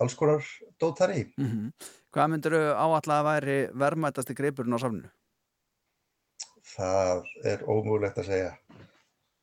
[0.00, 0.44] alls konar
[0.80, 1.24] dótar í.
[1.38, 1.72] Mm
[2.10, 5.10] Hvað myndir áallega að væri verðmætasti greipurinn á safninu?
[6.72, 8.48] Það er ómögulegt að segja.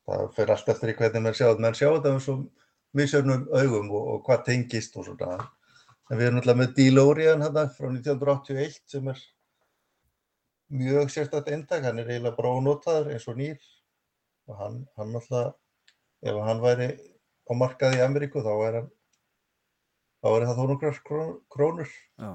[0.04, 1.64] Það fer allt eftir í hvernig menn sjá þetta.
[1.64, 2.36] Menn sjá þetta með svo
[3.00, 5.38] misjöfnum augum og, og hvað tengist og svona.
[6.08, 9.24] En við erum náttúrulega með DeLorean hérna frá 1981 sem er
[10.72, 11.84] mjög sérstætt eintak.
[11.84, 13.58] Hann er eiginlega bara ónotaður eins og nýr.
[14.48, 15.54] Og hann, hann náttúrulega,
[16.32, 16.90] ef hann væri
[17.48, 18.90] á markaði í Ameríku þá er hann
[20.24, 21.92] þá er það þó nokkrar kró- krónur.
[22.18, 22.32] Já,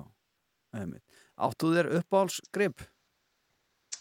[0.77, 1.05] einmitt.
[1.43, 2.85] Áttu þér uppáhalsgrip?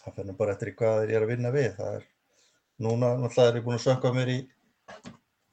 [0.02, 1.68] það fyrir bara eftir hvað þeir eru að vinna við.
[1.78, 2.06] Það er,
[2.82, 4.38] núna náttúrulega er ég búin að sökka mér í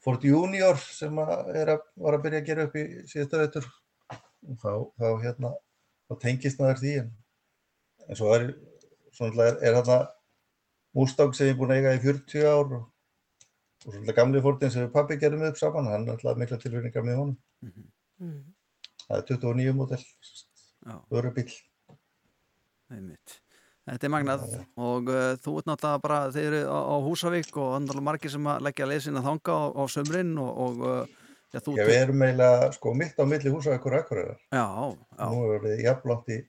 [0.04, 3.68] Ford Junior sem að er að, var að byrja að gera upp í síðustu veitur.
[4.48, 5.52] Og Þá, þá hérna,
[6.08, 6.94] þá tengist maður því.
[7.02, 7.10] En,
[8.08, 8.48] en svo er,
[9.20, 10.00] er, er hérna
[10.98, 14.42] Mustang sem ég er búin að eiga í 40 ár og, og svo náttúrulega gamli
[14.46, 17.36] Fordin sem við pappi gerum upp saman, hann er náttúrulega mikla tilfinningar með honum.
[17.68, 18.40] Mhm.
[19.10, 20.02] Það er 29 mótel,
[21.10, 21.54] vörubíl.
[22.90, 23.38] Einmitt.
[23.90, 24.44] Þetta er magnað
[24.78, 28.50] og uh, þú ert náttúrulega bara, þeir eru á, á Húsavík og andalega margir sem
[28.50, 32.22] að leggja leið sinna þanga á, á sömrin og, og uh, já, þú við erum
[32.28, 34.40] eiginlega sko mitt á milli húsavíkur og akkurýrar.
[34.54, 34.66] Já,
[35.18, 35.26] já.
[35.30, 36.40] Nú erum við jafnlátt í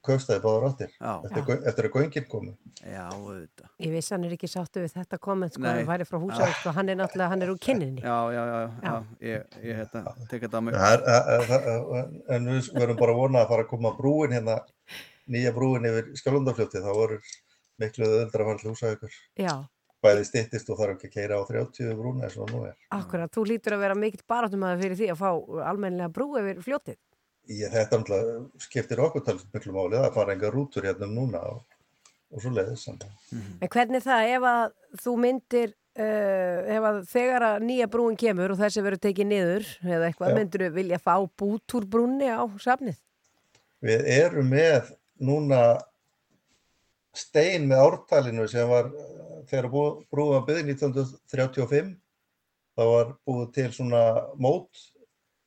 [0.00, 0.92] kaupstæði báðar áttir.
[1.28, 2.52] Eftir, eftir að göngin komu.
[2.80, 3.66] Já, auðvitað.
[3.84, 6.72] Ég viss hann er ekki sáttu við þetta komment sko, hann væri frá Húsavík sko,
[6.72, 8.00] hann er náttúrulega, hann er úr kynninni.
[8.00, 10.74] Já, já, já, já, ég, ég hérna, tek þetta á mig.
[10.74, 13.92] Það er, að- að- að- en við verum bara að vona að fara að koma
[13.98, 14.56] brúin hérna,
[15.28, 17.20] nýja brúin yfir Skjálfandafljóti, þá voru
[17.84, 19.12] miklu öðuldra að fara til húsavíkur.
[19.36, 19.54] Já,
[20.00, 22.76] Bæði styttist og þarf ekki að keira á 30 brúna eins og nú er.
[22.96, 25.30] akkurat, þú lítur að vera mikill baráttumæður fyrir því að fá
[25.68, 26.96] almennilega brú yfir fljótið.
[27.50, 31.42] Ég, þetta náttúrulega skiptir okkur talsið miklu máli að fara enga rútur hérna um núna
[31.50, 31.76] og,
[32.32, 32.86] og svo leiðis.
[32.88, 34.64] En hvernig það, ef að
[35.04, 39.70] þú myndir, uh, ef að þegar að nýja brúin kemur og þessi verður tekið niður
[39.84, 40.38] eða eitthvað, Já.
[40.40, 43.00] myndir þú vilja fá bút úr brúnni á safnið?
[43.84, 45.62] Við erum með núna
[47.16, 48.92] stein með ártalinu sem var
[49.48, 51.92] þegar brúin var byggð 1935
[52.76, 54.02] þá var búið til svona
[54.40, 54.82] mót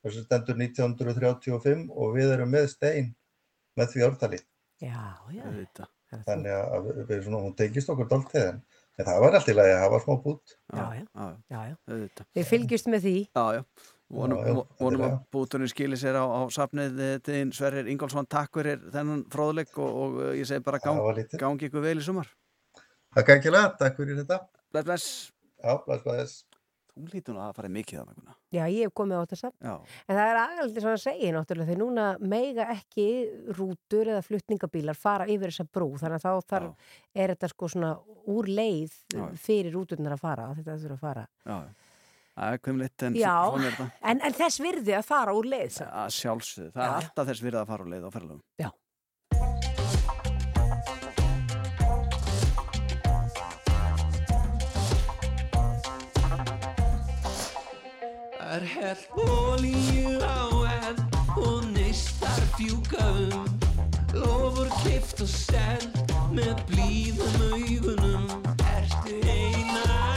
[0.04, 3.12] þessi stendur 1935 og við erum með stein
[3.78, 4.40] með því ártali
[4.84, 5.44] Já, já.
[5.46, 5.90] Auðvitað.
[6.26, 8.58] þannig að við, svona, hún tengist okkur dálítið en,
[8.98, 10.52] en það var allt í lagi að hafa smá bút.
[12.34, 13.14] Við fylgjumst með því.
[13.30, 13.62] Já, já.
[14.14, 17.88] Vonum, Já, já, vo- vonum að búturinn skilir sér á, á safnið eh, þinn Sverrir
[17.90, 21.00] Ingólfsson takk fyrir þennan fróðuleik og, og eh, ég segi bara gang,
[21.40, 22.28] gangi ykkur vel í sumar.
[23.14, 24.40] Takk ekki lega, takk fyrir þetta
[24.74, 25.06] Bless, bless.
[25.62, 26.32] Já, bless, bless.
[26.94, 28.16] Þú lítur nú að fara mikið þannig.
[28.20, 28.34] Gunnar.
[28.54, 29.56] Já, ég hef komið á þetta safn.
[29.66, 29.72] Já.
[30.06, 33.06] En það er aðaldi svona að segja náttúrulega því núna meiga ekki
[33.58, 37.90] rútur eða flutningabílar fara yfir þessa brú þannig að þá þarf, er þetta sko svona
[38.34, 39.24] úr leið Já.
[39.46, 41.26] fyrir rúturnar að fara þetta þurfa að fara.
[41.50, 41.58] Já,
[42.38, 43.88] það er kvimlitt en Já, svona er þetta.
[44.12, 45.94] en, en þess virði að fara úr leið samt.
[46.04, 48.44] Að sjálfsögðu, það er alltaf þess virða að fara á leið á ferðalöfum.
[48.62, 48.70] Já.
[58.54, 60.46] Er hell olíu á
[60.86, 61.00] eld
[61.36, 63.48] og neistar fjúka um.
[64.14, 68.28] Lofur keift og seld með blíðum augunum.
[68.76, 70.13] Ertu eina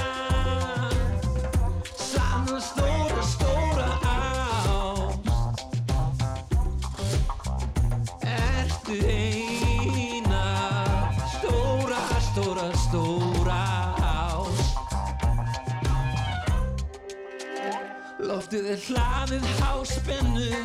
[18.48, 20.60] Loftið er hlaðið háspennu,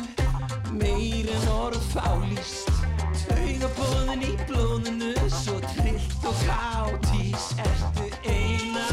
[0.79, 2.69] meir en orð fálýst.
[3.25, 7.49] Taugabóðin í blóðinu, svo trillt og káttís.
[7.59, 8.87] Ertu eina,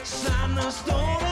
[0.00, 1.31] sanna stóra